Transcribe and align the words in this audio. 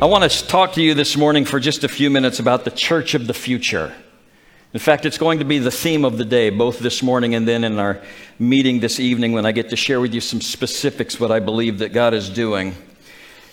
I 0.00 0.04
want 0.04 0.30
to 0.30 0.46
talk 0.46 0.74
to 0.74 0.80
you 0.80 0.94
this 0.94 1.16
morning 1.16 1.44
for 1.44 1.58
just 1.58 1.82
a 1.82 1.88
few 1.88 2.08
minutes 2.08 2.38
about 2.38 2.64
the 2.64 2.70
church 2.70 3.14
of 3.14 3.26
the 3.26 3.34
future. 3.34 3.92
In 4.72 4.78
fact, 4.78 5.04
it's 5.04 5.18
going 5.18 5.40
to 5.40 5.44
be 5.44 5.58
the 5.58 5.72
theme 5.72 6.04
of 6.04 6.18
the 6.18 6.24
day, 6.24 6.50
both 6.50 6.78
this 6.78 7.02
morning 7.02 7.34
and 7.34 7.48
then 7.48 7.64
in 7.64 7.80
our 7.80 8.00
meeting 8.38 8.78
this 8.78 9.00
evening 9.00 9.32
when 9.32 9.44
I 9.44 9.50
get 9.50 9.70
to 9.70 9.76
share 9.76 10.00
with 10.00 10.14
you 10.14 10.20
some 10.20 10.40
specifics 10.40 11.18
what 11.18 11.32
I 11.32 11.40
believe 11.40 11.80
that 11.80 11.92
God 11.92 12.14
is 12.14 12.30
doing. 12.30 12.76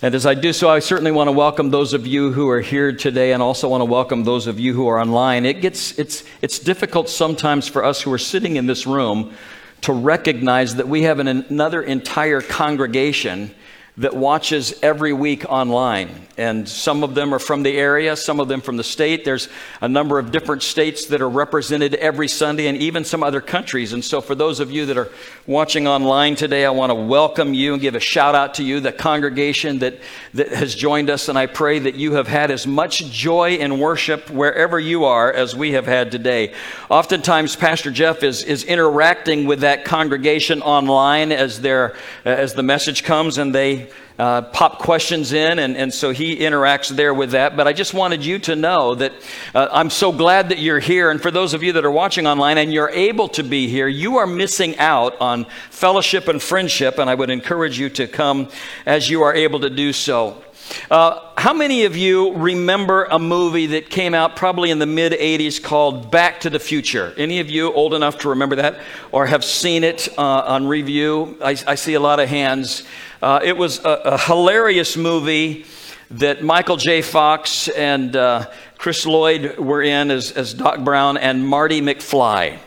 And 0.03 0.13
as 0.13 0.27
I 0.27 0.35
do 0.35 0.53
so, 0.53 0.69
I 0.69 0.77
certainly 0.77 1.11
want 1.11 1.29
to 1.29 1.31
welcome 1.31 1.71
those 1.71 1.93
of 1.93 2.05
you 2.05 2.31
who 2.31 2.47
are 2.49 2.61
here 2.61 2.91
today 2.91 3.33
and 3.33 3.41
also 3.41 3.67
want 3.67 3.81
to 3.81 3.85
welcome 3.85 4.23
those 4.23 4.45
of 4.45 4.59
you 4.59 4.75
who 4.75 4.87
are 4.87 4.99
online. 4.99 5.47
It 5.47 5.61
gets, 5.61 5.97
it's, 5.97 6.25
it's 6.43 6.59
difficult 6.59 7.09
sometimes 7.09 7.67
for 7.67 7.83
us 7.83 8.03
who 8.03 8.13
are 8.13 8.19
sitting 8.19 8.57
in 8.57 8.67
this 8.67 8.85
room 8.85 9.33
to 9.81 9.93
recognize 9.93 10.75
that 10.75 10.87
we 10.87 11.01
have 11.01 11.17
an, 11.17 11.27
another 11.27 11.81
entire 11.81 12.41
congregation 12.41 13.55
that 13.97 14.13
watches 14.13 14.77
every 14.83 15.13
week 15.13 15.45
online. 15.47 16.09
And 16.37 16.67
some 16.67 17.01
of 17.01 17.15
them 17.15 17.33
are 17.33 17.39
from 17.39 17.63
the 17.63 17.77
area, 17.77 18.17
some 18.17 18.41
of 18.41 18.49
them 18.49 18.59
from 18.59 18.75
the 18.75 18.83
state. 18.83 19.23
There's 19.23 19.47
a 19.79 19.87
number 19.87 20.19
of 20.19 20.31
different 20.31 20.63
states 20.63 21.05
that 21.05 21.21
are 21.21 21.29
represented 21.29 21.95
every 21.95 22.27
Sunday, 22.27 22.67
and 22.67 22.77
even 22.77 23.05
some 23.05 23.23
other 23.23 23.39
countries. 23.39 23.93
And 23.93 24.03
so, 24.03 24.19
for 24.19 24.35
those 24.35 24.59
of 24.59 24.69
you 24.69 24.85
that 24.87 24.97
are 24.97 25.07
watching 25.47 25.87
online 25.87 26.35
today, 26.35 26.65
I 26.65 26.71
want 26.71 26.89
to 26.89 26.95
welcome 26.95 27.53
you 27.53 27.71
and 27.71 27.81
give 27.81 27.95
a 27.95 28.01
shout 28.01 28.35
out 28.35 28.55
to 28.55 28.63
you, 28.63 28.81
the 28.81 28.91
congregation 28.91 29.79
that, 29.79 29.97
that 30.33 30.49
has 30.49 30.75
joined 30.75 31.09
us. 31.09 31.29
And 31.29 31.37
I 31.37 31.45
pray 31.45 31.79
that 31.79 31.95
you 31.95 32.15
have 32.15 32.27
had 32.27 32.51
as 32.51 32.67
much 32.67 33.09
joy 33.11 33.55
in 33.55 33.79
worship 33.79 34.29
wherever 34.29 34.77
you 34.77 35.05
are 35.05 35.31
as 35.31 35.55
we 35.55 35.71
have 35.71 35.85
had 35.85 36.11
today. 36.11 36.53
Oftentimes, 36.89 37.55
Pastor 37.55 37.91
Jeff 37.91 38.23
is, 38.23 38.43
is 38.43 38.65
interacting 38.65 39.45
with 39.45 39.61
that 39.61 39.85
congregation 39.85 40.61
online 40.61 41.31
as, 41.31 41.61
their, 41.61 41.95
as 42.25 42.55
the 42.55 42.63
message 42.63 43.05
comes, 43.05 43.37
and 43.37 43.55
they 43.55 43.84
uh, 44.17 44.43
pop 44.43 44.79
questions 44.79 45.33
in, 45.33 45.59
and, 45.59 45.75
and 45.75 45.93
so 45.93 46.11
he 46.11 46.37
interacts 46.37 46.89
there 46.89 47.13
with 47.13 47.31
that. 47.31 47.57
But 47.57 47.67
I 47.67 47.73
just 47.73 47.93
wanted 47.93 48.25
you 48.25 48.39
to 48.39 48.55
know 48.55 48.95
that 48.95 49.13
uh, 49.53 49.67
I'm 49.71 49.89
so 49.89 50.11
glad 50.11 50.49
that 50.49 50.59
you're 50.59 50.79
here. 50.79 51.11
And 51.11 51.21
for 51.21 51.31
those 51.31 51.53
of 51.53 51.63
you 51.63 51.73
that 51.73 51.85
are 51.85 51.91
watching 51.91 52.27
online 52.27 52.57
and 52.57 52.73
you're 52.73 52.89
able 52.89 53.27
to 53.29 53.43
be 53.43 53.67
here, 53.67 53.87
you 53.87 54.17
are 54.17 54.27
missing 54.27 54.77
out 54.77 55.19
on 55.19 55.45
fellowship 55.69 56.27
and 56.27 56.41
friendship, 56.41 56.97
and 56.97 57.09
I 57.09 57.15
would 57.15 57.29
encourage 57.29 57.77
you 57.77 57.89
to 57.89 58.07
come 58.07 58.49
as 58.85 59.09
you 59.09 59.23
are 59.23 59.33
able 59.33 59.59
to 59.61 59.69
do 59.69 59.91
so. 59.91 60.41
Uh, 60.89 61.31
how 61.37 61.53
many 61.53 61.85
of 61.85 61.97
you 61.97 62.33
remember 62.33 63.05
a 63.05 63.19
movie 63.19 63.67
that 63.67 63.89
came 63.89 64.13
out 64.13 64.35
probably 64.35 64.71
in 64.71 64.79
the 64.79 64.85
mid 64.85 65.13
80s 65.13 65.61
called 65.61 66.11
Back 66.11 66.41
to 66.41 66.49
the 66.49 66.59
Future? 66.59 67.13
Any 67.17 67.39
of 67.39 67.49
you 67.49 67.73
old 67.73 67.93
enough 67.93 68.19
to 68.19 68.29
remember 68.29 68.57
that 68.57 68.79
or 69.11 69.25
have 69.25 69.43
seen 69.43 69.83
it 69.83 70.07
uh, 70.17 70.21
on 70.21 70.67
review? 70.67 71.37
I, 71.43 71.57
I, 71.67 71.75
see 71.75 71.95
a 71.95 71.99
lot 71.99 72.19
of 72.19 72.29
hands. 72.29 72.83
Uh, 73.21 73.39
it 73.43 73.57
was 73.57 73.79
a, 73.79 73.89
a, 73.89 74.17
hilarious 74.17 74.95
movie 74.97 75.65
that 76.11 76.43
Michael 76.43 76.77
J. 76.77 77.01
Fox 77.01 77.67
and 77.67 78.15
uh, 78.15 78.49
Chris 78.77 79.05
Lloyd 79.05 79.57
were 79.57 79.81
in 79.81 80.11
as, 80.11 80.31
as 80.31 80.53
Doc 80.53 80.83
Brown 80.83 81.17
and 81.17 81.47
Marty 81.47 81.81
McFly. 81.81 82.59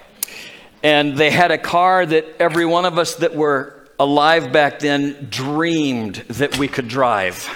And 0.83 1.17
they 1.17 1.31
had 1.31 1.51
a 1.51 1.59
car 1.59 2.05
that 2.05 2.27
every 2.41 2.67
one 2.67 2.85
of 2.85 2.99
us 2.99 3.17
that 3.17 3.35
were 3.35 3.89
alive 3.99 4.53
back 4.53 4.79
then 4.79 5.29
dreamed 5.31 6.17
that 6.29 6.59
we 6.59 6.69
could 6.69 6.89
drive 6.89 7.49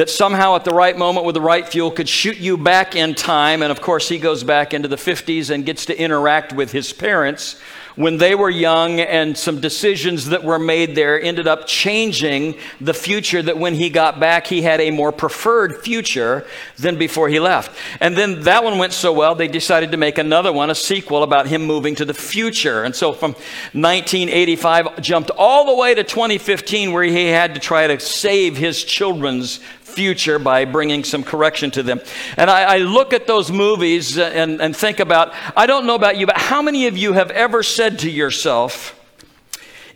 that 0.00 0.08
somehow 0.08 0.56
at 0.56 0.64
the 0.64 0.70
right 0.70 0.96
moment 0.96 1.26
with 1.26 1.34
the 1.34 1.40
right 1.42 1.68
fuel 1.68 1.90
could 1.90 2.08
shoot 2.08 2.38
you 2.38 2.56
back 2.56 2.96
in 2.96 3.14
time. 3.14 3.60
And 3.60 3.70
of 3.70 3.82
course, 3.82 4.08
he 4.08 4.18
goes 4.18 4.42
back 4.42 4.72
into 4.72 4.88
the 4.88 4.96
50s 4.96 5.50
and 5.50 5.66
gets 5.66 5.84
to 5.84 6.00
interact 6.00 6.54
with 6.54 6.72
his 6.72 6.90
parents 6.90 7.60
when 7.96 8.16
they 8.16 8.34
were 8.34 8.48
young, 8.48 8.98
and 9.00 9.36
some 9.36 9.60
decisions 9.60 10.26
that 10.26 10.42
were 10.42 10.58
made 10.58 10.94
there 10.94 11.20
ended 11.20 11.46
up 11.46 11.66
changing 11.66 12.54
the 12.80 12.94
future. 12.94 13.42
That 13.42 13.58
when 13.58 13.74
he 13.74 13.90
got 13.90 14.18
back, 14.18 14.46
he 14.46 14.62
had 14.62 14.80
a 14.80 14.90
more 14.90 15.12
preferred 15.12 15.82
future 15.82 16.46
than 16.78 16.96
before 16.96 17.28
he 17.28 17.38
left. 17.40 17.76
And 18.00 18.16
then 18.16 18.42
that 18.42 18.64
one 18.64 18.78
went 18.78 18.94
so 18.94 19.12
well, 19.12 19.34
they 19.34 19.48
decided 19.48 19.90
to 19.90 19.98
make 19.98 20.16
another 20.16 20.52
one, 20.52 20.70
a 20.70 20.74
sequel 20.74 21.22
about 21.22 21.46
him 21.46 21.66
moving 21.66 21.94
to 21.96 22.06
the 22.06 22.14
future. 22.14 22.84
And 22.84 22.96
so 22.96 23.12
from 23.12 23.32
1985, 23.72 25.02
jumped 25.02 25.30
all 25.30 25.66
the 25.66 25.74
way 25.74 25.94
to 25.94 26.02
2015, 26.02 26.92
where 26.92 27.04
he 27.04 27.26
had 27.26 27.54
to 27.54 27.60
try 27.60 27.86
to 27.86 28.00
save 28.00 28.56
his 28.56 28.82
children's 28.82 29.60
future 29.94 30.38
by 30.38 30.64
bringing 30.64 31.04
some 31.04 31.22
correction 31.22 31.70
to 31.72 31.82
them. 31.82 32.00
And 32.36 32.50
I, 32.50 32.76
I 32.76 32.78
look 32.78 33.12
at 33.12 33.26
those 33.26 33.50
movies 33.50 34.18
and, 34.18 34.60
and 34.60 34.76
think 34.76 35.00
about, 35.00 35.34
I 35.56 35.66
don't 35.66 35.86
know 35.86 35.94
about 35.94 36.16
you, 36.16 36.26
but 36.26 36.38
how 36.38 36.62
many 36.62 36.86
of 36.86 36.96
you 36.96 37.12
have 37.12 37.30
ever 37.30 37.62
said 37.62 38.00
to 38.00 38.10
yourself, 38.10 38.96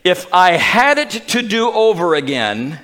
if 0.05 0.33
I 0.33 0.53
had 0.53 0.99
it 0.99 1.11
to 1.29 1.43
do 1.43 1.71
over 1.71 2.15
again, 2.15 2.81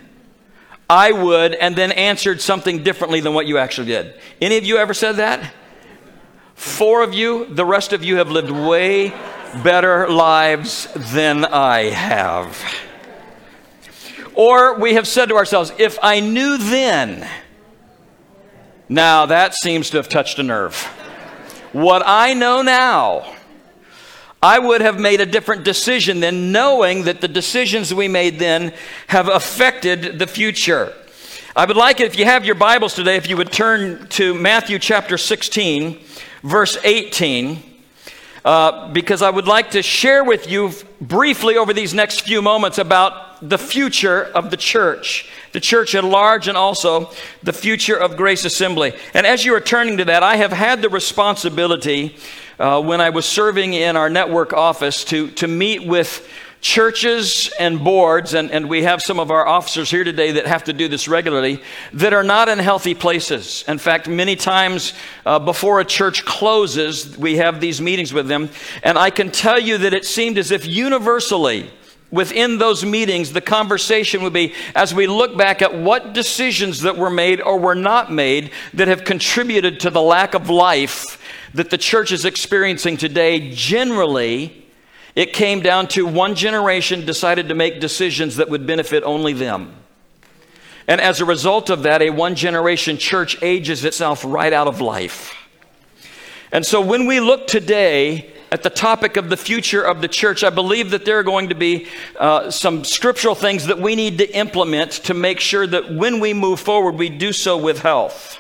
I 0.89 1.13
would, 1.13 1.55
and 1.55 1.77
then 1.77 1.93
answered 1.93 2.41
something 2.41 2.83
differently 2.83 3.21
than 3.21 3.33
what 3.33 3.47
you 3.47 3.59
actually 3.59 3.89
did. 3.89 4.15
Any 4.41 4.57
of 4.57 4.65
you 4.65 4.79
ever 4.79 4.95
said 4.95 5.17
that? 5.17 5.53
Four 6.55 7.03
of 7.03 7.15
you, 7.15 7.47
the 7.47 7.65
rest 7.65 7.93
of 7.93 8.03
you 8.03 8.17
have 8.17 8.31
lived 8.31 8.51
way 8.51 9.15
better 9.63 10.09
lives 10.09 10.89
than 11.13 11.45
I 11.45 11.91
have. 11.91 12.59
Or 14.35 14.79
we 14.79 14.95
have 14.95 15.07
said 15.07 15.29
to 15.31 15.37
ourselves, 15.37 15.73
if 15.79 15.99
I 16.03 16.21
knew 16.21 16.59
then, 16.59 17.29
now 18.89 19.27
that 19.27 19.55
seems 19.55 19.91
to 19.91 19.97
have 19.97 20.09
touched 20.09 20.39
a 20.39 20.43
nerve. 20.43 20.77
What 21.73 22.03
I 22.05 22.35
know 22.35 22.63
now, 22.63 23.35
I 24.43 24.59
would 24.59 24.81
have 24.81 24.99
made 24.99 25.21
a 25.21 25.27
different 25.27 25.65
decision 25.65 26.21
than 26.21 26.51
knowing 26.51 27.05
that 27.05 27.21
the 27.21 27.29
decisions 27.29 27.93
we 27.93 28.09
made 28.09 28.39
then 28.39 28.73
have 29.09 29.29
affected 29.29 30.19
the 30.19 30.27
future. 30.27 30.93
I 31.55 31.67
would 31.67 31.77
like 31.77 32.01
it 32.01 32.07
if 32.07 32.19
you 32.19 32.25
have 32.25 32.45
your 32.45 32.55
Bibles 32.55 32.95
today, 32.95 33.17
if 33.17 33.29
you 33.29 33.37
would 33.37 33.53
turn 33.53 34.09
to 34.11 34.35
Matthew 34.35 34.79
chapter 34.79 35.19
16, 35.19 36.01
verse 36.43 36.79
18. 36.83 37.63
Uh, 38.43 38.89
because 38.93 39.21
I 39.21 39.29
would 39.29 39.47
like 39.47 39.73
to 39.73 39.83
share 39.83 40.25
with 40.25 40.51
you 40.51 40.73
briefly 41.01 41.57
over 41.57 41.75
these 41.75 41.93
next 41.93 42.23
few 42.23 42.41
moments 42.41 42.79
about 42.79 43.30
the 43.43 43.59
future 43.59 44.25
of 44.25 44.51
the 44.51 44.57
church, 44.57 45.29
the 45.53 45.61
church 45.61 45.95
at 45.95 46.05
large, 46.05 46.49
and 46.49 46.57
also 46.57 47.11
the 47.43 47.53
future 47.53 47.97
of 47.97 48.17
Grace 48.17 48.45
Assembly. 48.45 48.93
And 49.15 49.27
as 49.27 49.45
you 49.45 49.55
are 49.55 49.61
turning 49.61 49.97
to 49.99 50.05
that, 50.07 50.23
I 50.23 50.37
have 50.37 50.53
had 50.53 50.83
the 50.83 50.89
responsibility 50.89 52.17
uh, 52.59 52.83
when 52.83 53.01
I 53.01 53.11
was 53.11 53.25
serving 53.25 53.73
in 53.73 53.97
our 53.97 54.11
network 54.11 54.53
office 54.53 55.05
to, 55.05 55.31
to 55.33 55.49
meet 55.49 55.87
with 55.87 56.29
churches 56.61 57.51
and 57.59 57.83
boards, 57.83 58.35
and, 58.35 58.51
and 58.51 58.69
we 58.69 58.83
have 58.83 59.01
some 59.01 59.19
of 59.19 59.31
our 59.31 59.47
officers 59.47 59.91
here 59.91 60.05
today 60.05 60.33
that 60.33 60.47
have 60.47 60.65
to 60.65 60.75
do 60.75 60.89
this 60.89 61.09
regularly, 61.09 61.63
that 61.95 62.13
are 62.13 62.23
not 62.23 62.51
in 62.51 62.59
healthy 62.59 62.95
places. 62.95 63.65
In 63.67 63.79
fact, 63.79 64.09
many 64.09 64.37
times 64.37 64.93
uh, 65.25 65.39
before 65.39 65.81
a 65.81 65.85
church 65.85 66.25
closes, 66.27 67.17
we 67.17 67.39
have 67.39 67.61
these 67.61 67.81
meetings 67.81 68.13
with 68.13 68.29
them, 68.29 68.51
and 68.83 68.99
I 68.99 69.09
can 69.09 69.31
tell 69.31 69.59
you 69.59 69.79
that 69.79 69.95
it 69.95 70.05
seemed 70.05 70.37
as 70.37 70.51
if 70.51 70.67
universally, 70.67 71.71
within 72.11 72.59
those 72.59 72.85
meetings, 72.85 73.33
the 73.33 73.41
conversation 73.41 74.23
would 74.23 74.33
be 74.33 74.55
as 74.75 74.95
we 74.95 75.07
look 75.07 75.37
back 75.37 75.63
at 75.63 75.75
what 75.75 76.13
decisions 76.13 76.81
that 76.83 76.97
were 76.97 77.11
made 77.11 77.41
or 77.41 77.59
were 77.59 77.75
not 77.75 78.13
made 78.13 78.51
that 78.75 78.89
have 78.89 79.05
contributed 79.05 79.81
to 79.81 79.91
the 79.91 80.03
lack 80.03 80.35
of 80.35 80.51
life 80.51 81.19
that 81.55 81.71
the 81.71 81.79
church 81.79 82.13
is 82.13 82.25
experiencing 82.25 82.97
today, 82.97 83.51
generally, 83.51 84.67
it 85.17 85.33
came 85.33 85.61
down 85.61 85.89
to 85.89 86.07
one 86.07 86.35
generation 86.35 87.05
decided 87.05 87.49
to 87.49 87.55
make 87.55 87.81
decisions 87.81 88.37
that 88.37 88.49
would 88.49 88.67
benefit 88.67 89.03
only 89.03 89.33
them. 89.33 89.75
And 90.87 91.01
as 91.01 91.21
a 91.21 91.25
result 91.25 91.71
of 91.71 91.85
that, 91.85 92.03
a 92.03 92.11
one 92.11 92.35
generation 92.35 92.99
church 92.99 93.41
ages 93.43 93.85
itself 93.85 94.25
right 94.25 94.53
out 94.53 94.67
of 94.67 94.81
life. 94.81 95.35
And 96.53 96.67
so 96.67 96.81
when 96.81 97.07
we 97.07 97.21
look 97.21 97.47
today 97.47 98.33
at 98.53 98.63
the 98.63 98.71
topic 98.71 99.17
of 99.17 99.29
the 99.29 99.37
future 99.37 99.83
of 99.83 100.01
the 100.01 100.09
church, 100.09 100.43
I 100.43 100.51
believe 100.51 100.91
that 100.91 101.05
there 101.05 101.19
are 101.19 101.23
going 101.23 101.51
to 101.51 101.55
be 101.55 101.87
uh, 102.19 102.51
some 102.51 102.85
scriptural 102.85 103.35
things 103.35 103.67
that 103.67 103.79
we 103.79 103.95
need 103.95 104.19
to 104.19 104.37
implement 104.37 104.93
to 105.05 105.15
make 105.15 105.41
sure 105.41 105.67
that 105.67 105.93
when 105.93 106.21
we 106.21 106.35
move 106.35 106.61
forward, 106.61 106.97
we 106.97 107.09
do 107.09 107.33
so 107.33 107.57
with 107.57 107.81
health. 107.81 108.39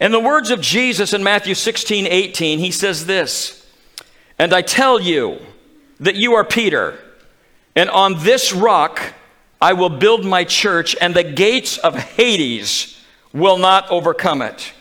In 0.00 0.12
the 0.12 0.20
words 0.20 0.50
of 0.50 0.60
Jesus 0.60 1.12
in 1.12 1.22
Matthew 1.22 1.54
16, 1.54 2.06
18, 2.06 2.58
he 2.58 2.70
says 2.70 3.06
this, 3.06 3.66
And 4.38 4.52
I 4.52 4.62
tell 4.62 5.00
you, 5.00 5.40
that 6.00 6.16
you 6.16 6.34
are 6.34 6.44
Peter, 6.44 6.98
and 7.74 7.90
on 7.90 8.22
this 8.22 8.52
rock 8.52 9.14
I 9.60 9.72
will 9.72 9.88
build 9.88 10.24
my 10.24 10.44
church, 10.44 10.94
and 11.00 11.14
the 11.14 11.24
gates 11.24 11.78
of 11.78 11.96
Hades 11.96 13.02
will 13.32 13.58
not 13.58 13.90
overcome 13.90 14.42
it. 14.42 14.72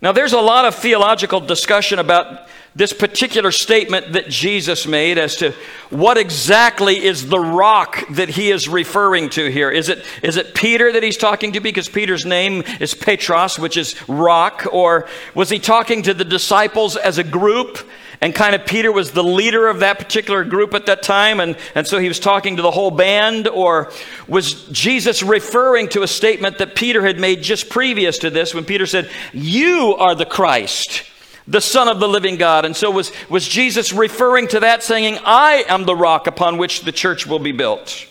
Now, 0.00 0.12
there's 0.12 0.32
a 0.32 0.40
lot 0.40 0.64
of 0.64 0.74
theological 0.74 1.40
discussion 1.40 1.98
about 1.98 2.48
this 2.78 2.92
particular 2.92 3.50
statement 3.50 4.12
that 4.12 4.28
Jesus 4.28 4.86
made 4.86 5.18
as 5.18 5.34
to 5.36 5.52
what 5.90 6.16
exactly 6.16 7.04
is 7.04 7.28
the 7.28 7.38
rock 7.38 8.04
that 8.10 8.28
he 8.28 8.50
is 8.50 8.68
referring 8.68 9.30
to 9.30 9.50
here. 9.50 9.68
Is 9.68 9.88
it, 9.88 10.04
is 10.22 10.36
it 10.36 10.54
Peter 10.54 10.92
that 10.92 11.02
he's 11.02 11.16
talking 11.16 11.52
to 11.52 11.60
because 11.60 11.88
Peter's 11.88 12.24
name 12.24 12.62
is 12.78 12.94
Petros, 12.94 13.58
which 13.58 13.76
is 13.76 13.96
rock? 14.08 14.64
Or 14.72 15.08
was 15.34 15.50
he 15.50 15.58
talking 15.58 16.02
to 16.04 16.14
the 16.14 16.24
disciples 16.24 16.96
as 16.96 17.18
a 17.18 17.24
group 17.24 17.78
And 18.20 18.34
kind 18.34 18.54
of 18.54 18.66
Peter 18.66 18.90
was 18.90 19.12
the 19.12 19.22
leader 19.22 19.68
of 19.68 19.80
that 19.80 19.98
particular 19.98 20.44
group 20.44 20.74
at 20.74 20.86
that 20.86 21.02
time, 21.02 21.38
and, 21.38 21.56
and 21.74 21.86
so 21.86 21.98
he 21.98 22.08
was 22.08 22.18
talking 22.18 22.56
to 22.56 22.62
the 22.62 22.70
whole 22.70 22.90
band? 22.90 23.46
Or 23.46 23.92
was 24.26 24.64
Jesus 24.70 25.22
referring 25.22 25.88
to 25.90 26.02
a 26.02 26.08
statement 26.08 26.58
that 26.58 26.74
Peter 26.74 27.06
had 27.06 27.20
made 27.20 27.42
just 27.42 27.68
previous 27.68 28.18
to 28.18 28.30
this 28.30 28.54
when 28.54 28.64
Peter 28.64 28.86
said, 28.86 29.08
You 29.32 29.94
are 29.98 30.16
the 30.16 30.26
Christ, 30.26 31.04
the 31.48 31.60
Son 31.60 31.88
of 31.88 31.98
the 31.98 32.08
living 32.08 32.36
God? 32.36 32.64
And 32.64 32.76
so 32.76 32.90
was, 32.90 33.10
was 33.28 33.48
Jesus 33.48 33.92
referring 33.92 34.46
to 34.48 34.60
that, 34.60 34.82
saying, 34.82 35.18
I 35.24 35.64
am 35.68 35.84
the 35.84 35.96
rock 35.96 36.26
upon 36.26 36.58
which 36.58 36.82
the 36.82 36.92
church 36.92 37.26
will 37.26 37.38
be 37.38 37.52
built? 37.52 38.06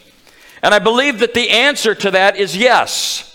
And 0.62 0.74
I 0.74 0.80
believe 0.80 1.20
that 1.20 1.34
the 1.34 1.50
answer 1.50 1.96
to 1.96 2.12
that 2.12 2.36
is 2.36 2.58
yes. 2.58 3.27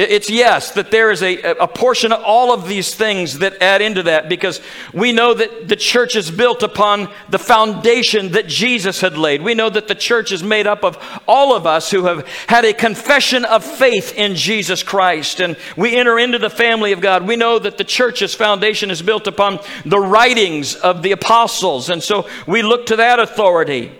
It's 0.00 0.30
yes, 0.30 0.70
that 0.72 0.90
there 0.90 1.10
is 1.10 1.22
a, 1.22 1.36
a 1.42 1.68
portion 1.68 2.10
of 2.10 2.22
all 2.22 2.54
of 2.54 2.66
these 2.66 2.94
things 2.94 3.40
that 3.40 3.60
add 3.60 3.82
into 3.82 4.04
that 4.04 4.30
because 4.30 4.62
we 4.94 5.12
know 5.12 5.34
that 5.34 5.68
the 5.68 5.76
church 5.76 6.16
is 6.16 6.30
built 6.30 6.62
upon 6.62 7.10
the 7.28 7.38
foundation 7.38 8.32
that 8.32 8.46
Jesus 8.46 9.02
had 9.02 9.18
laid. 9.18 9.42
We 9.42 9.54
know 9.54 9.68
that 9.68 9.88
the 9.88 9.94
church 9.94 10.32
is 10.32 10.42
made 10.42 10.66
up 10.66 10.84
of 10.84 10.96
all 11.28 11.54
of 11.54 11.66
us 11.66 11.90
who 11.90 12.04
have 12.04 12.26
had 12.46 12.64
a 12.64 12.72
confession 12.72 13.44
of 13.44 13.62
faith 13.62 14.14
in 14.14 14.36
Jesus 14.36 14.82
Christ 14.82 15.40
and 15.40 15.54
we 15.76 15.94
enter 15.94 16.18
into 16.18 16.38
the 16.38 16.48
family 16.48 16.92
of 16.92 17.02
God. 17.02 17.26
We 17.26 17.36
know 17.36 17.58
that 17.58 17.76
the 17.76 17.84
church's 17.84 18.34
foundation 18.34 18.90
is 18.90 19.02
built 19.02 19.26
upon 19.26 19.58
the 19.84 20.00
writings 20.00 20.76
of 20.76 21.02
the 21.02 21.12
apostles 21.12 21.90
and 21.90 22.02
so 22.02 22.26
we 22.46 22.62
look 22.62 22.86
to 22.86 22.96
that 22.96 23.18
authority. 23.18 23.92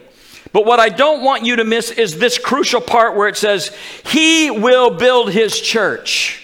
But 0.53 0.67
what 0.67 0.81
I 0.81 0.89
don't 0.89 1.23
want 1.23 1.45
you 1.45 1.57
to 1.57 1.65
miss 1.65 1.91
is 1.91 2.19
this 2.19 2.39
crucial 2.39 2.81
part 2.81 3.17
where 3.17 3.29
it 3.29 3.37
says, 3.37 3.77
He 4.07 4.51
will 4.51 4.91
build 4.91 5.31
His 5.31 5.61
church, 5.61 6.43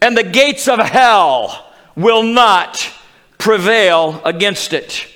and 0.00 0.16
the 0.16 0.24
gates 0.24 0.68
of 0.68 0.78
hell 0.80 1.72
will 1.94 2.22
not 2.22 2.90
prevail 3.38 4.20
against 4.24 4.72
it. 4.72 5.06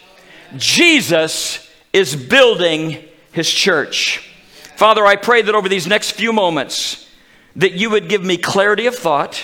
Jesus 0.56 1.68
is 1.92 2.14
building 2.14 3.02
His 3.32 3.50
church. 3.50 4.28
Father, 4.76 5.04
I 5.04 5.16
pray 5.16 5.42
that 5.42 5.54
over 5.54 5.68
these 5.68 5.86
next 5.86 6.12
few 6.12 6.32
moments, 6.32 7.08
that 7.56 7.72
you 7.72 7.90
would 7.90 8.08
give 8.08 8.24
me 8.24 8.36
clarity 8.36 8.86
of 8.86 8.94
thought, 8.94 9.42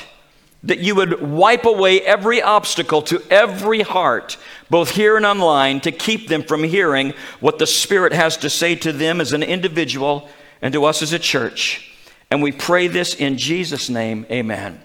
that 0.65 0.79
you 0.79 0.95
would 0.95 1.23
wipe 1.23 1.65
away 1.65 2.01
every 2.01 2.43
obstacle 2.43 3.03
to 3.03 3.23
every 3.31 3.83
heart 3.83 4.37
both 4.71 4.91
here 4.91 5.17
and 5.17 5.27
online, 5.27 5.81
to 5.81 5.93
keep 5.93 6.29
them 6.29 6.43
from 6.43 6.65
hearing 6.65 7.15
what 7.41 7.59
the 7.59 7.67
Spirit 7.67 8.13
has 8.13 8.37
to 8.39 8.51
say 8.51 8.75
to 8.77 8.93
them 8.93 9.21
as 9.21 9.33
an 9.33 9.43
individual 9.43 10.29
and 10.61 10.73
to 10.75 10.85
us 10.85 11.03
as 11.03 11.13
a 11.13 11.19
church. 11.19 11.91
And 12.31 12.43
we 12.43 12.53
pray 12.53 12.89
this 12.89 13.15
in 13.15 13.39
Jesus' 13.39 13.89
name. 13.89 14.27
Amen. 14.31 14.81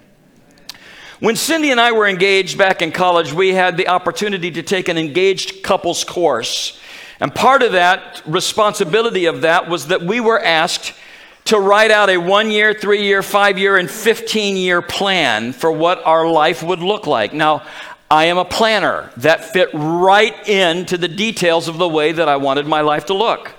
When 1.20 1.36
Cindy 1.36 1.70
and 1.70 1.80
I 1.80 1.92
were 1.92 2.06
engaged 2.06 2.58
back 2.58 2.82
in 2.82 2.92
college, 2.92 3.32
we 3.32 3.54
had 3.54 3.76
the 3.76 3.88
opportunity 3.88 4.50
to 4.50 4.62
take 4.62 4.88
an 4.88 4.98
engaged 4.98 5.62
couples 5.62 6.04
course. 6.04 6.78
And 7.20 7.34
part 7.34 7.62
of 7.62 7.72
that 7.72 8.22
responsibility 8.26 9.26
of 9.26 9.42
that 9.42 9.68
was 9.68 9.86
that 9.88 10.02
we 10.02 10.20
were 10.20 10.40
asked 10.40 10.92
to 11.46 11.58
write 11.58 11.90
out 11.90 12.10
a 12.10 12.16
one 12.16 12.50
year, 12.50 12.74
three 12.74 13.02
year, 13.02 13.22
five 13.22 13.58
year, 13.58 13.76
and 13.76 13.90
15 13.90 14.56
year 14.56 14.82
plan 14.82 15.52
for 15.52 15.70
what 15.70 16.04
our 16.04 16.28
life 16.28 16.62
would 16.62 16.80
look 16.80 17.06
like. 17.06 17.32
Now, 17.32 17.66
I 18.14 18.26
am 18.26 18.38
a 18.38 18.44
planner 18.44 19.10
that 19.16 19.44
fit 19.44 19.70
right 19.72 20.48
into 20.48 20.96
the 20.96 21.08
details 21.08 21.66
of 21.66 21.78
the 21.78 21.88
way 21.88 22.12
that 22.12 22.28
I 22.28 22.36
wanted 22.36 22.64
my 22.64 22.80
life 22.80 23.06
to 23.06 23.14
look. 23.14 23.50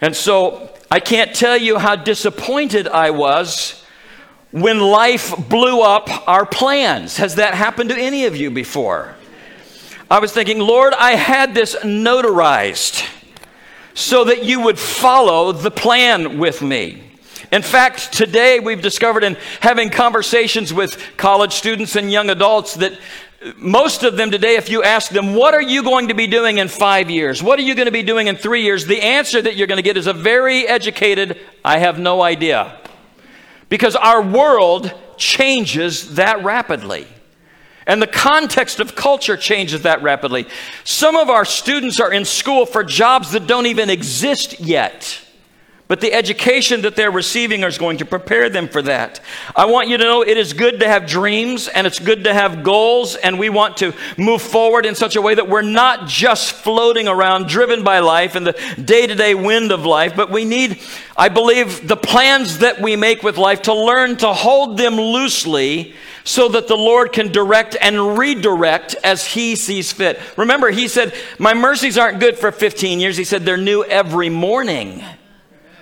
And 0.00 0.14
so 0.14 0.72
I 0.88 1.00
can't 1.00 1.34
tell 1.34 1.56
you 1.56 1.78
how 1.78 1.96
disappointed 1.96 2.86
I 2.86 3.10
was 3.10 3.84
when 4.52 4.78
life 4.78 5.34
blew 5.48 5.80
up 5.82 6.28
our 6.28 6.46
plans. 6.46 7.16
Has 7.16 7.34
that 7.34 7.54
happened 7.54 7.90
to 7.90 7.98
any 7.98 8.26
of 8.26 8.36
you 8.36 8.52
before? 8.52 9.16
I 10.08 10.20
was 10.20 10.30
thinking, 10.30 10.60
Lord, 10.60 10.94
I 10.94 11.16
had 11.16 11.52
this 11.52 11.74
notarized 11.74 13.04
so 13.94 14.22
that 14.22 14.44
you 14.44 14.60
would 14.60 14.78
follow 14.78 15.50
the 15.50 15.72
plan 15.72 16.38
with 16.38 16.62
me. 16.62 17.02
In 17.50 17.62
fact, 17.62 18.12
today 18.12 18.60
we've 18.60 18.82
discovered 18.82 19.24
in 19.24 19.36
having 19.60 19.90
conversations 19.90 20.72
with 20.72 21.02
college 21.16 21.54
students 21.54 21.96
and 21.96 22.12
young 22.12 22.30
adults 22.30 22.74
that 22.74 22.92
most 23.56 24.02
of 24.02 24.16
them 24.16 24.30
today, 24.30 24.56
if 24.56 24.68
you 24.68 24.82
ask 24.82 25.10
them, 25.10 25.34
What 25.34 25.54
are 25.54 25.62
you 25.62 25.82
going 25.82 26.08
to 26.08 26.14
be 26.14 26.26
doing 26.26 26.58
in 26.58 26.68
five 26.68 27.10
years? 27.10 27.42
What 27.42 27.58
are 27.58 27.62
you 27.62 27.74
going 27.74 27.86
to 27.86 27.92
be 27.92 28.02
doing 28.02 28.26
in 28.26 28.36
three 28.36 28.62
years? 28.62 28.86
The 28.86 29.00
answer 29.00 29.40
that 29.40 29.56
you're 29.56 29.66
going 29.66 29.76
to 29.76 29.82
get 29.82 29.96
is 29.96 30.06
a 30.06 30.12
very 30.12 30.66
educated, 30.66 31.38
I 31.64 31.78
have 31.78 31.98
no 31.98 32.22
idea. 32.22 32.80
Because 33.68 33.94
our 33.94 34.22
world 34.22 34.92
changes 35.16 36.14
that 36.14 36.42
rapidly. 36.42 37.06
And 37.86 38.02
the 38.02 38.06
context 38.06 38.80
of 38.80 38.94
culture 38.94 39.36
changes 39.36 39.82
that 39.82 40.02
rapidly. 40.02 40.46
Some 40.84 41.16
of 41.16 41.30
our 41.30 41.44
students 41.44 42.00
are 42.00 42.12
in 42.12 42.24
school 42.24 42.66
for 42.66 42.84
jobs 42.84 43.32
that 43.32 43.46
don't 43.46 43.66
even 43.66 43.88
exist 43.88 44.60
yet. 44.60 45.22
But 45.88 46.02
the 46.02 46.12
education 46.12 46.82
that 46.82 46.96
they're 46.96 47.10
receiving 47.10 47.64
is 47.64 47.78
going 47.78 47.96
to 47.98 48.04
prepare 48.04 48.50
them 48.50 48.68
for 48.68 48.82
that. 48.82 49.20
I 49.56 49.64
want 49.64 49.88
you 49.88 49.96
to 49.96 50.04
know 50.04 50.20
it 50.20 50.36
is 50.36 50.52
good 50.52 50.80
to 50.80 50.88
have 50.88 51.06
dreams 51.06 51.66
and 51.66 51.86
it's 51.86 51.98
good 51.98 52.24
to 52.24 52.34
have 52.34 52.62
goals, 52.62 53.16
and 53.16 53.38
we 53.38 53.48
want 53.48 53.78
to 53.78 53.94
move 54.18 54.42
forward 54.42 54.84
in 54.84 54.94
such 54.94 55.16
a 55.16 55.22
way 55.22 55.34
that 55.34 55.48
we're 55.48 55.62
not 55.62 56.06
just 56.06 56.52
floating 56.52 57.08
around, 57.08 57.48
driven 57.48 57.84
by 57.84 58.00
life 58.00 58.34
and 58.34 58.46
the 58.46 58.52
day 58.84 59.06
to 59.06 59.14
day 59.14 59.34
wind 59.34 59.72
of 59.72 59.86
life, 59.86 60.14
but 60.14 60.30
we 60.30 60.44
need, 60.44 60.78
I 61.16 61.30
believe, 61.30 61.88
the 61.88 61.96
plans 61.96 62.58
that 62.58 62.82
we 62.82 62.94
make 62.94 63.22
with 63.22 63.38
life 63.38 63.62
to 63.62 63.74
learn 63.74 64.18
to 64.18 64.34
hold 64.34 64.76
them 64.76 64.96
loosely 64.96 65.94
so 66.22 66.48
that 66.50 66.68
the 66.68 66.76
Lord 66.76 67.14
can 67.14 67.32
direct 67.32 67.74
and 67.80 68.18
redirect 68.18 68.94
as 69.02 69.24
He 69.24 69.56
sees 69.56 69.90
fit. 69.90 70.20
Remember, 70.36 70.70
He 70.70 70.86
said, 70.86 71.14
My 71.38 71.54
mercies 71.54 71.96
aren't 71.96 72.20
good 72.20 72.36
for 72.36 72.52
15 72.52 73.00
years. 73.00 73.16
He 73.16 73.24
said, 73.24 73.46
They're 73.46 73.56
new 73.56 73.84
every 73.84 74.28
morning 74.28 75.02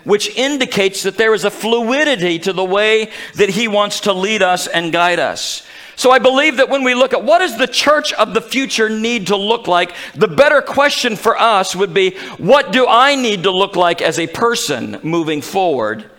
which 0.07 0.29
indicates 0.37 1.03
that 1.03 1.17
there 1.17 1.35
is 1.35 1.45
a 1.45 1.51
fluidity 1.51 2.39
to 2.39 2.53
the 2.53 2.65
way 2.65 3.11
that 3.35 3.49
He 3.51 3.67
wants 3.67 4.01
to 4.03 4.13
lead 4.13 4.41
us 4.41 4.69
and 4.69 4.93
guide 4.93 5.19
us. 5.19 5.67
So 5.97 6.13
I 6.13 6.21
believe 6.21 6.59
that 6.59 6.69
when 6.69 6.85
we 6.85 6.95
look 6.95 7.13
at 7.13 7.25
what 7.25 7.41
does 7.41 7.59
the 7.59 7.67
church 7.67 8.13
of 8.13 8.33
the 8.33 8.41
future 8.41 8.89
need 8.89 9.27
to 9.27 9.37
look 9.37 9.67
like, 9.67 9.97
the 10.15 10.29
better 10.29 10.63
question 10.63 11.17
for 11.17 11.37
us 11.37 11.75
would 11.75 11.93
be, 11.93 12.17
what 12.39 12.71
do 12.71 12.87
I 12.87 13.17
need 13.17 13.43
to 13.43 13.51
look 13.51 13.75
like 13.75 14.01
as 14.01 14.19
a 14.19 14.29
person 14.29 15.01
moving 15.03 15.43
forward? 15.43 16.11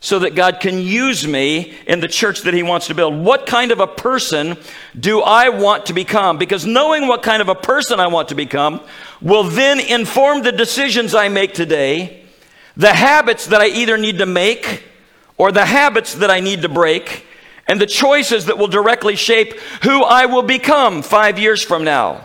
so 0.00 0.20
that 0.20 0.36
God 0.36 0.60
can 0.60 0.78
use 0.78 1.26
me 1.26 1.74
in 1.88 1.98
the 1.98 2.06
church 2.06 2.42
that 2.42 2.54
He 2.54 2.62
wants 2.62 2.86
to 2.86 2.94
build. 2.94 3.16
What 3.16 3.46
kind 3.46 3.72
of 3.72 3.80
a 3.80 3.86
person 3.88 4.56
do 4.98 5.22
I 5.22 5.48
want 5.48 5.86
to 5.86 5.92
become? 5.92 6.38
Because 6.38 6.64
knowing 6.64 7.08
what 7.08 7.24
kind 7.24 7.42
of 7.42 7.48
a 7.48 7.56
person 7.56 7.98
I 7.98 8.06
want 8.06 8.28
to 8.28 8.36
become 8.36 8.80
will 9.20 9.42
then 9.42 9.80
inform 9.80 10.42
the 10.42 10.52
decisions 10.52 11.16
I 11.16 11.28
make 11.28 11.52
today 11.52 12.27
the 12.78 12.94
habits 12.94 13.46
that 13.48 13.60
I 13.60 13.66
either 13.66 13.98
need 13.98 14.18
to 14.18 14.26
make 14.26 14.84
or 15.36 15.52
the 15.52 15.66
habits 15.66 16.14
that 16.14 16.30
I 16.30 16.40
need 16.40 16.62
to 16.62 16.68
break, 16.68 17.26
and 17.68 17.80
the 17.80 17.86
choices 17.86 18.46
that 18.46 18.58
will 18.58 18.66
directly 18.66 19.14
shape 19.14 19.58
who 19.82 20.02
I 20.02 20.26
will 20.26 20.42
become 20.42 21.02
five 21.02 21.38
years 21.38 21.62
from 21.62 21.84
now. 21.84 22.22